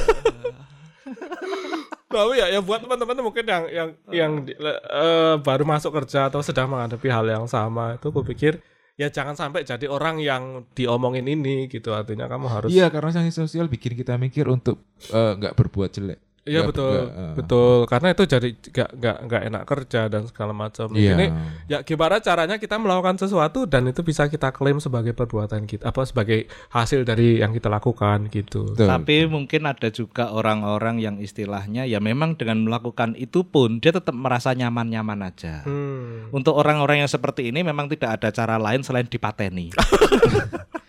Tapi 2.10 2.34
ya, 2.38 2.46
ya 2.50 2.60
buat 2.62 2.78
teman-teman 2.82 3.26
mungkin 3.26 3.42
yang 3.46 3.64
yang 3.70 3.88
yang 4.10 4.32
eh, 4.46 5.34
baru 5.42 5.62
masuk 5.66 5.94
kerja 5.98 6.30
atau 6.30 6.42
sedang 6.42 6.70
menghadapi 6.70 7.06
hal 7.10 7.26
yang 7.26 7.46
sama 7.50 7.98
itu 7.98 8.06
gue 8.10 8.24
pikir 8.34 8.52
ya 9.00 9.08
jangan 9.08 9.32
sampai 9.32 9.64
jadi 9.64 9.88
orang 9.88 10.20
yang 10.20 10.68
diomongin 10.76 11.24
ini 11.24 11.72
gitu 11.72 11.96
artinya 11.96 12.28
kamu 12.28 12.46
harus 12.52 12.68
Iya 12.68 12.92
karena 12.92 13.08
sanksi 13.16 13.32
sosial 13.32 13.64
bikin 13.72 13.96
kita 13.96 14.20
mikir 14.20 14.44
untuk 14.44 14.84
eh, 15.08 15.32
nggak 15.40 15.56
berbuat 15.56 15.88
jelek. 15.88 16.20
Iya 16.50 16.66
betul, 16.66 16.90
nggak, 16.90 17.06
eh. 17.14 17.34
betul. 17.38 17.78
Karena 17.86 18.08
itu 18.10 18.22
jadi 18.26 18.48
gak, 18.58 18.90
gak, 18.98 19.16
gak 19.30 19.42
enak 19.46 19.62
kerja 19.62 20.00
dan 20.10 20.22
segala 20.26 20.50
macam. 20.50 20.90
Iya. 20.90 21.14
Ini 21.14 21.26
ya 21.70 21.78
gimana 21.86 22.18
caranya 22.18 22.58
kita 22.58 22.74
melakukan 22.82 23.22
sesuatu 23.22 23.70
dan 23.70 23.86
itu 23.86 24.02
bisa 24.02 24.26
kita 24.26 24.50
klaim 24.50 24.82
sebagai 24.82 25.14
perbuatan 25.14 25.70
kita, 25.70 25.86
apa 25.86 26.02
sebagai 26.02 26.50
hasil 26.74 27.06
dari 27.06 27.38
yang 27.38 27.54
kita 27.54 27.70
lakukan 27.70 28.26
gitu. 28.34 28.74
Betul. 28.74 28.90
Tapi 28.90 29.30
mungkin 29.30 29.70
ada 29.70 29.88
juga 29.94 30.34
orang-orang 30.34 30.98
yang 30.98 31.16
istilahnya 31.22 31.86
ya 31.86 32.02
memang 32.02 32.34
dengan 32.34 32.66
melakukan 32.66 33.14
itu 33.14 33.46
pun 33.46 33.78
dia 33.78 33.94
tetap 33.94 34.18
merasa 34.18 34.50
nyaman-nyaman 34.50 35.30
aja. 35.30 35.62
Hmm. 35.62 36.34
Untuk 36.34 36.58
orang-orang 36.58 37.06
yang 37.06 37.10
seperti 37.10 37.54
ini 37.54 37.62
memang 37.62 37.86
tidak 37.86 38.18
ada 38.18 38.34
cara 38.34 38.58
lain 38.58 38.82
selain 38.82 39.06
dipateni. 39.06 39.70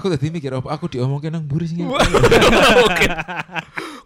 Aku 0.00 0.08
tadi 0.08 0.32
mikir 0.32 0.48
apa 0.50 0.72
aku 0.72 0.88
diomongin 0.88 1.28
nang 1.30 1.44
buris 1.44 1.70
Iya. 1.70 1.84
nggak? 1.84 2.00
Mungkin 2.80 3.10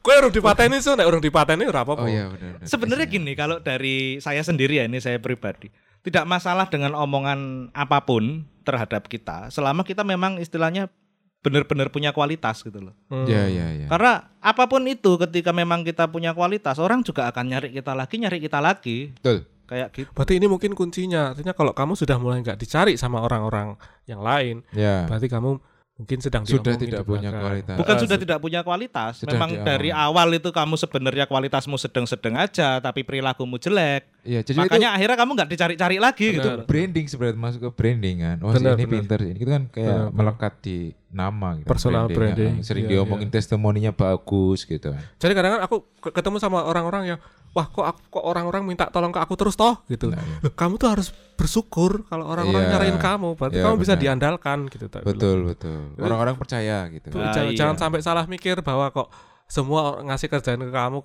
Kowe 0.05 0.15
urung 0.21 0.35
dipateni 0.35 0.83
so 0.83 0.93
nek 0.93 1.09
urung 1.09 1.23
dipateni 1.23 1.65
ora 1.65 1.81
apa-apa. 1.81 2.05
Oh 2.05 2.11
iya 2.11 2.29
benar. 2.29 2.61
benar. 2.61 2.69
Sebenarnya 2.69 3.07
gini, 3.09 3.33
kalau 3.33 3.57
dari 3.57 4.21
saya 4.21 4.43
sendiri 4.43 4.77
ya 4.77 4.85
ini 4.85 5.01
saya 5.01 5.17
pribadi, 5.17 5.73
tidak 6.05 6.29
masalah 6.29 6.69
dengan 6.69 6.93
omongan 6.93 7.73
apa 7.73 8.05
pun 8.05 8.45
terhadap 8.69 9.09
kita, 9.09 9.49
selama 9.49 9.81
kita 9.81 10.05
memang 10.05 10.37
istilahnya 10.37 10.93
benar-benar 11.41 11.89
punya 11.89 12.13
kualitas 12.13 12.61
gitu 12.61 12.85
loh. 12.85 12.93
Hmm. 13.09 13.25
Iya 13.25 13.49
iya 13.49 13.67
iya. 13.81 13.87
Karena 13.89 14.29
apa 14.41 14.65
pun 14.69 14.85
itu, 14.85 15.17
ketika 15.17 15.57
memang 15.57 15.81
kita 15.81 16.05
punya 16.09 16.37
kualitas, 16.37 16.77
orang 16.77 17.01
juga 17.01 17.25
akan 17.33 17.45
nyari 17.49 17.69
kita 17.73 17.93
lagi, 17.97 18.15
nyari 18.21 18.39
kita 18.41 18.61
lagi, 18.61 19.13
Betul. 19.17 19.49
kayak 19.65 19.89
gitu. 19.93 20.09
Berarti 20.13 20.37
ini 20.37 20.47
mungkin 20.49 20.77
kuncinya. 20.77 21.33
Artinya 21.33 21.57
kalau 21.57 21.73
kamu 21.73 21.97
sudah 21.97 22.21
mulai 22.21 22.45
nggak 22.45 22.61
dicari 22.61 22.97
sama 23.01 23.25
orang-orang 23.25 23.77
yang 24.05 24.21
lain, 24.21 24.61
Ya. 24.73 25.09
berarti 25.09 25.29
kamu 25.29 25.61
mungkin 25.95 26.19
sedang 26.19 26.43
Sudah 26.43 26.75
tidak 26.75 27.01
di 27.01 27.07
punya 27.07 27.31
belakang. 27.31 27.43
kualitas. 27.45 27.77
Bukan 27.79 27.95
Eh, 27.95 28.01
sudah 28.03 28.17
su- 28.17 28.23
tidak 28.25 28.39
punya 28.39 28.61
kualitas, 28.61 29.13
Sudah 29.17 29.31
memang 29.31 29.51
dari 29.63 29.91
awal 29.91 30.29
itu 30.33 30.51
kamu 30.51 30.75
sebenarnya 30.75 31.25
kualitasmu 31.25 31.77
sedang-sedang 31.77 32.35
aja, 32.35 32.79
tapi 32.79 33.01
perilakumu 33.01 33.55
jelek. 33.57 34.11
Iya, 34.21 34.43
jadi 34.43 34.59
Makanya 34.59 34.89
akhirnya 34.93 35.17
kamu 35.17 35.31
nggak 35.33 35.49
dicari-cari 35.49 35.97
lagi 35.97 36.27
itu, 36.29 36.43
gitu. 36.43 36.51
itu 36.53 36.67
branding 36.67 37.07
sebenarnya 37.07 37.39
masuk 37.39 37.61
ke 37.61 37.71
branding 37.73 38.17
kan. 38.21 38.37
Oh, 38.41 38.51
si 38.51 38.57
Benar, 38.59 38.75
ini 38.75 38.85
pinter. 38.89 39.19
Ini 39.23 39.37
itu 39.37 39.47
kan 39.47 39.63
kayak 39.69 39.87
benar. 39.87 40.11
melekat 40.11 40.53
di 40.61 40.77
nama 41.09 41.49
gitu. 41.55 41.69
Personal 41.69 42.05
branding. 42.09 42.55
kan. 42.59 42.67
Sering 42.67 42.85
Iya, 42.85 42.93
diomongin 42.99 43.31
testimoninya 43.31 43.93
bagus 43.93 44.67
gitu. 44.67 44.91
Jadi 45.15 45.33
kadang-kadang 45.33 45.63
aku 45.63 45.77
ke- 46.01 46.11
ketemu 46.11 46.37
sama 46.39 46.59
orang-orang 46.61 47.15
yang 47.15 47.19
wah 47.55 47.67
kok 47.67 47.87
aku, 47.87 48.01
kok 48.11 48.25
orang-orang 48.27 48.67
minta 48.67 48.91
tolong 48.91 49.09
ke 49.09 49.21
aku 49.23 49.39
terus 49.39 49.55
toh 49.55 49.79
gitu. 49.87 50.11
Nah, 50.11 50.19
iya. 50.19 50.43
Loh, 50.43 50.53
kamu 50.53 50.75
tuh 50.75 50.89
harus 50.91 51.09
bersyukur 51.35 52.03
kalau 52.05 52.27
orang-orang 52.27 52.67
Iya. 52.67 52.71
nyariin 52.75 52.99
kamu, 52.99 53.29
berarti 53.35 53.59
Iya, 53.59 53.65
kamu 53.65 53.77
bisa 53.79 53.95
benar. 53.95 54.03
diandalkan 54.03 54.59
gitu. 54.69 54.85
tak 54.87 55.01
bilang. 55.01 55.11
Betul, 55.15 55.39
betul. 55.47 55.79
Orang-orang 55.97 56.35
percaya 56.35 56.91
gitu. 56.91 57.15
Tuh, 57.15 57.23
Ah, 57.23 57.31
jangan, 57.31 57.51
iya. 57.51 57.59
jangan 57.59 57.77
sampai 57.79 58.01
salah 58.03 58.27
mikir 58.27 58.59
bahwa 58.61 58.91
kok 58.91 59.09
semua 59.47 60.03
ngasih 60.03 60.27
kerjaan 60.29 60.59
ke 60.59 60.71
kamu 60.71 60.99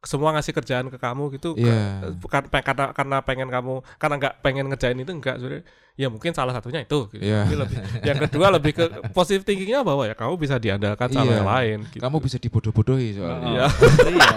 semua 0.00 0.30
ngasih 0.32 0.52
kerjaan 0.52 0.86
ke 0.86 0.96
kamu 0.96 1.34
gitu 1.34 1.56
Iya. 1.56 2.12
bukan 2.16 2.46
pe- 2.46 2.62
karena 2.62 2.92
karena 2.92 3.16
pengen 3.20 3.48
kamu 3.48 3.80
karena 3.96 4.14
nggak 4.16 4.34
pengen 4.38 4.64
ngerjain 4.68 4.94
itu 4.96 5.10
enggak 5.10 5.36
sebenarnya 5.36 5.64
ya 5.96 6.06
mungkin 6.06 6.30
salah 6.30 6.52
satunya 6.52 6.84
itu 6.84 7.08
gitu. 7.10 7.24
Iya. 7.24 7.42
Tapi 7.42 7.56
lebih, 7.56 7.76
yang 8.04 8.18
kedua 8.20 8.46
lebih 8.52 8.72
ke 8.72 8.84
positif 9.10 9.42
thinkingnya 9.42 9.80
bahwa 9.80 10.04
ya 10.04 10.12
kamu 10.12 10.36
bisa 10.36 10.56
diandalkan 10.56 11.08
sama 11.08 11.24
Iya. 11.26 11.36
yang 11.40 11.48
lain 11.48 11.78
gitu. 11.90 12.02
Kamu 12.04 12.16
bisa 12.20 12.36
dibodoh-bodohi 12.36 13.08
soalnya. 13.16 13.48
Iya. 13.48 13.66
iya. 14.12 14.30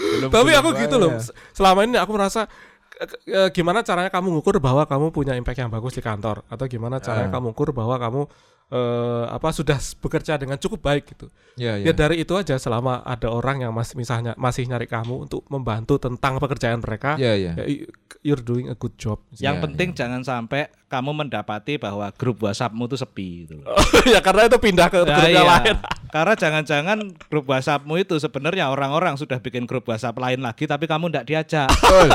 Belum- 0.00 0.32
Tapi 0.32 0.50
aku 0.52 0.68
gitu 0.76 0.96
loh. 0.96 1.12
Selama 1.52 1.84
ini 1.84 1.96
aku 1.96 2.12
merasa 2.12 2.44
ke- 2.92 3.20
gimana 3.52 3.80
caranya 3.80 4.10
kamu 4.10 4.28
ngukur 4.36 4.58
bahwa 4.58 4.84
kamu 4.84 5.08
punya 5.10 5.32
impact 5.32 5.56
yang 5.58 5.70
bagus 5.70 5.96
di 5.96 6.02
kantor 6.02 6.44
atau 6.46 6.64
gimana 6.66 7.00
caranya 7.00 7.30
Ah. 7.30 7.32
kamu 7.32 7.52
ngukur 7.52 7.72
bahwa 7.72 7.96
kamu 7.96 8.22
eh, 8.70 9.24
apa 9.26 9.50
sudah 9.50 9.74
bekerja 9.98 10.34
dengan 10.34 10.54
cukup 10.56 10.80
baik 10.80 11.10
gitu. 11.10 11.26
Iya, 11.54 11.76
iya. 11.76 11.90
Ya 11.90 11.92
dari 11.92 12.22
itu 12.22 12.32
aja 12.32 12.54
selama 12.56 13.02
ada 13.02 13.26
orang 13.26 13.60
yang 13.60 13.74
masih 13.74 13.94
misalnya 13.94 14.32
masih 14.34 14.64
nyari 14.64 14.86
kamu 14.86 15.26
untuk 15.26 15.42
membantu 15.46 15.98
tentang 15.98 16.38
pekerjaan 16.38 16.78
mereka, 16.78 17.18
iya. 17.18 17.34
ya, 17.36 17.52
y- 17.62 17.84
you're 18.22 18.40
doing 18.40 18.66
a 18.66 18.76
good 18.76 18.94
job. 18.94 19.18
Yang 19.34 19.56
Iya, 19.58 19.62
penting 19.66 19.88
jangan 19.92 20.22
sampai 20.22 20.60
kamu 20.86 21.10
mendapati 21.16 21.76
bahwa 21.76 22.08
grup 22.14 22.40
WhatsAppmu 22.40 22.86
itu 22.86 22.96
sepi 22.96 23.28
gitu. 23.44 23.60
ya 24.14 24.22
karena 24.22 24.46
itu 24.46 24.56
pindah 24.56 24.86
ke 24.86 24.98
Nah, 25.02 25.06
grup 25.10 25.26
yang 25.26 25.34
iya. 25.34 25.52
lain. 25.58 25.76
Karena 26.10 26.34
jangan-jangan 26.34 26.98
grup 27.26 27.46
WhatsAppmu 27.46 27.94
itu 27.96 28.14
sebenarnya 28.16 28.66
orang-orang 28.66 29.14
sudah 29.14 29.38
bikin 29.38 29.66
grup 29.66 29.86
WhatsApp 29.86 30.14
lain 30.14 30.40
lagi 30.40 30.64
tapi 30.64 30.86
kamu 30.86 31.10
tidak 31.10 31.26
diajak. 31.26 31.68
Betul. 31.68 32.08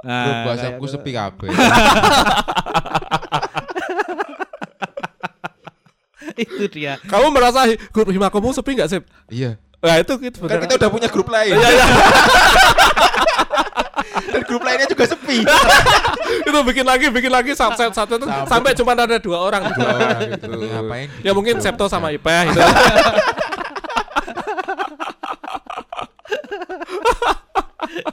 Nah, 0.00 0.24
Grup 0.24 0.40
WhatsAppku 0.48 0.84
gitu. 0.86 0.94
sepi 0.96 1.10
kabeh. 1.12 1.50
itu 6.44 6.64
dia. 6.70 6.96
Kamu 7.06 7.32
merasa 7.32 7.68
grup 7.90 8.08
himakomu 8.08 8.52
sepi 8.52 8.76
nggak 8.78 8.88
sih? 8.90 9.00
Iya. 9.28 9.56
Nah 9.80 9.96
itu 9.96 10.12
gitu. 10.20 10.44
Kan 10.44 10.60
kita 10.64 10.76
udah 10.76 10.90
punya 10.92 11.08
grup 11.08 11.28
lain. 11.32 11.56
Iya, 11.56 11.68
iya. 11.72 11.84
Dan 14.30 14.42
grup 14.44 14.62
lainnya 14.62 14.86
juga 14.86 15.04
sepi. 15.08 15.42
itu 16.48 16.58
bikin 16.66 16.84
lagi, 16.86 17.06
bikin 17.08 17.32
lagi 17.32 17.52
sampai 17.56 17.88
satu 17.90 18.20
itu 18.20 18.26
Sampai- 18.28 18.48
sampai 18.48 18.70
cuma 18.76 18.92
ada 18.92 19.16
dua 19.18 19.38
orang. 19.40 19.62
Dua 19.72 19.88
orang 19.96 20.20
gitu. 20.36 20.46
Ngapain? 20.50 21.08
Ya 21.24 21.32
mungkin 21.32 21.56
Septo 21.62 21.88
sama 21.88 22.12
Ipeh 22.12 22.52
gitu. 22.52 22.60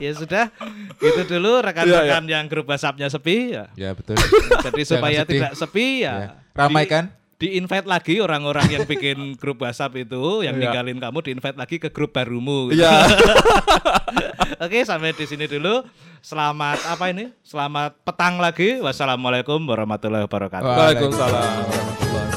ya 0.02 0.10
sudah, 0.14 0.44
gitu 0.98 1.22
dulu 1.38 1.62
rekan-rekan 1.62 2.24
yang 2.26 2.46
grup 2.50 2.66
WhatsAppnya 2.70 3.10
sepi 3.10 3.54
ya. 3.54 3.64
Ya 3.74 3.90
betul. 3.94 4.16
Jadi 4.64 4.82
supaya 4.86 5.22
tidak 5.26 5.52
sepi 5.54 6.02
ya. 6.06 6.14
Ya. 6.14 6.30
Ramai 6.54 6.86
kan? 6.90 7.10
Di 7.38 7.54
invite 7.54 7.86
lagi 7.86 8.18
orang-orang 8.18 8.66
yang 8.66 8.82
bikin 8.82 9.14
grup 9.40 9.62
WhatsApp 9.62 9.94
itu, 9.94 10.42
yang 10.42 10.58
Iya. 10.58 10.74
ninggalin 10.74 10.98
kamu 10.98 11.18
di 11.22 11.30
invite 11.32 11.54
lagi 11.54 11.78
ke 11.78 11.88
grup 11.88 12.10
barumu. 12.10 12.74
gitu. 12.74 12.82
Iya. 12.82 13.06
Oke, 14.66 14.82
sampai 14.82 15.14
di 15.14 15.22
sini 15.22 15.46
dulu. 15.46 15.86
Selamat 16.18 16.82
apa 16.82 17.14
ini? 17.14 17.30
Selamat 17.46 17.94
petang 18.02 18.42
lagi. 18.42 18.82
Wassalamualaikum 18.82 19.62
warahmatullahi 19.62 20.26
wabarakatuh. 20.26 20.66
Waalaikumsalam 20.66 21.30
warahmatullahi 21.30 22.02
wabarakatuh. 22.02 22.27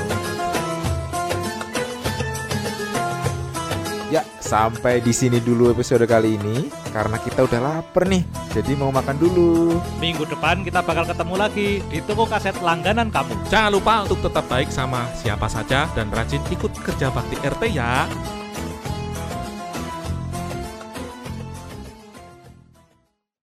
Ya, 4.12 4.28
sampai 4.44 5.00
di 5.00 5.16
sini 5.16 5.40
dulu 5.40 5.72
episode 5.72 6.04
kali 6.04 6.36
ini 6.36 6.68
karena 6.92 7.16
kita 7.16 7.48
udah 7.48 7.60
lapar 7.64 8.12
nih. 8.12 8.28
Jadi 8.52 8.76
mau 8.76 8.92
makan 8.92 9.16
dulu. 9.16 9.80
Minggu 10.04 10.28
depan 10.28 10.68
kita 10.68 10.84
bakal 10.84 11.08
ketemu 11.08 11.36
lagi 11.40 11.80
di 11.88 12.04
toko 12.04 12.28
kaset 12.28 12.60
langganan 12.60 13.08
kamu. 13.08 13.40
Jangan 13.48 13.72
lupa 13.72 14.04
untuk 14.04 14.20
tetap 14.20 14.44
baik 14.52 14.68
sama 14.68 15.08
siapa 15.16 15.48
saja 15.48 15.88
dan 15.96 16.12
rajin 16.12 16.44
ikut 16.52 16.76
kerja 16.84 17.08
bakti 17.08 17.40
RT 17.40 17.72
ya. 17.72 18.04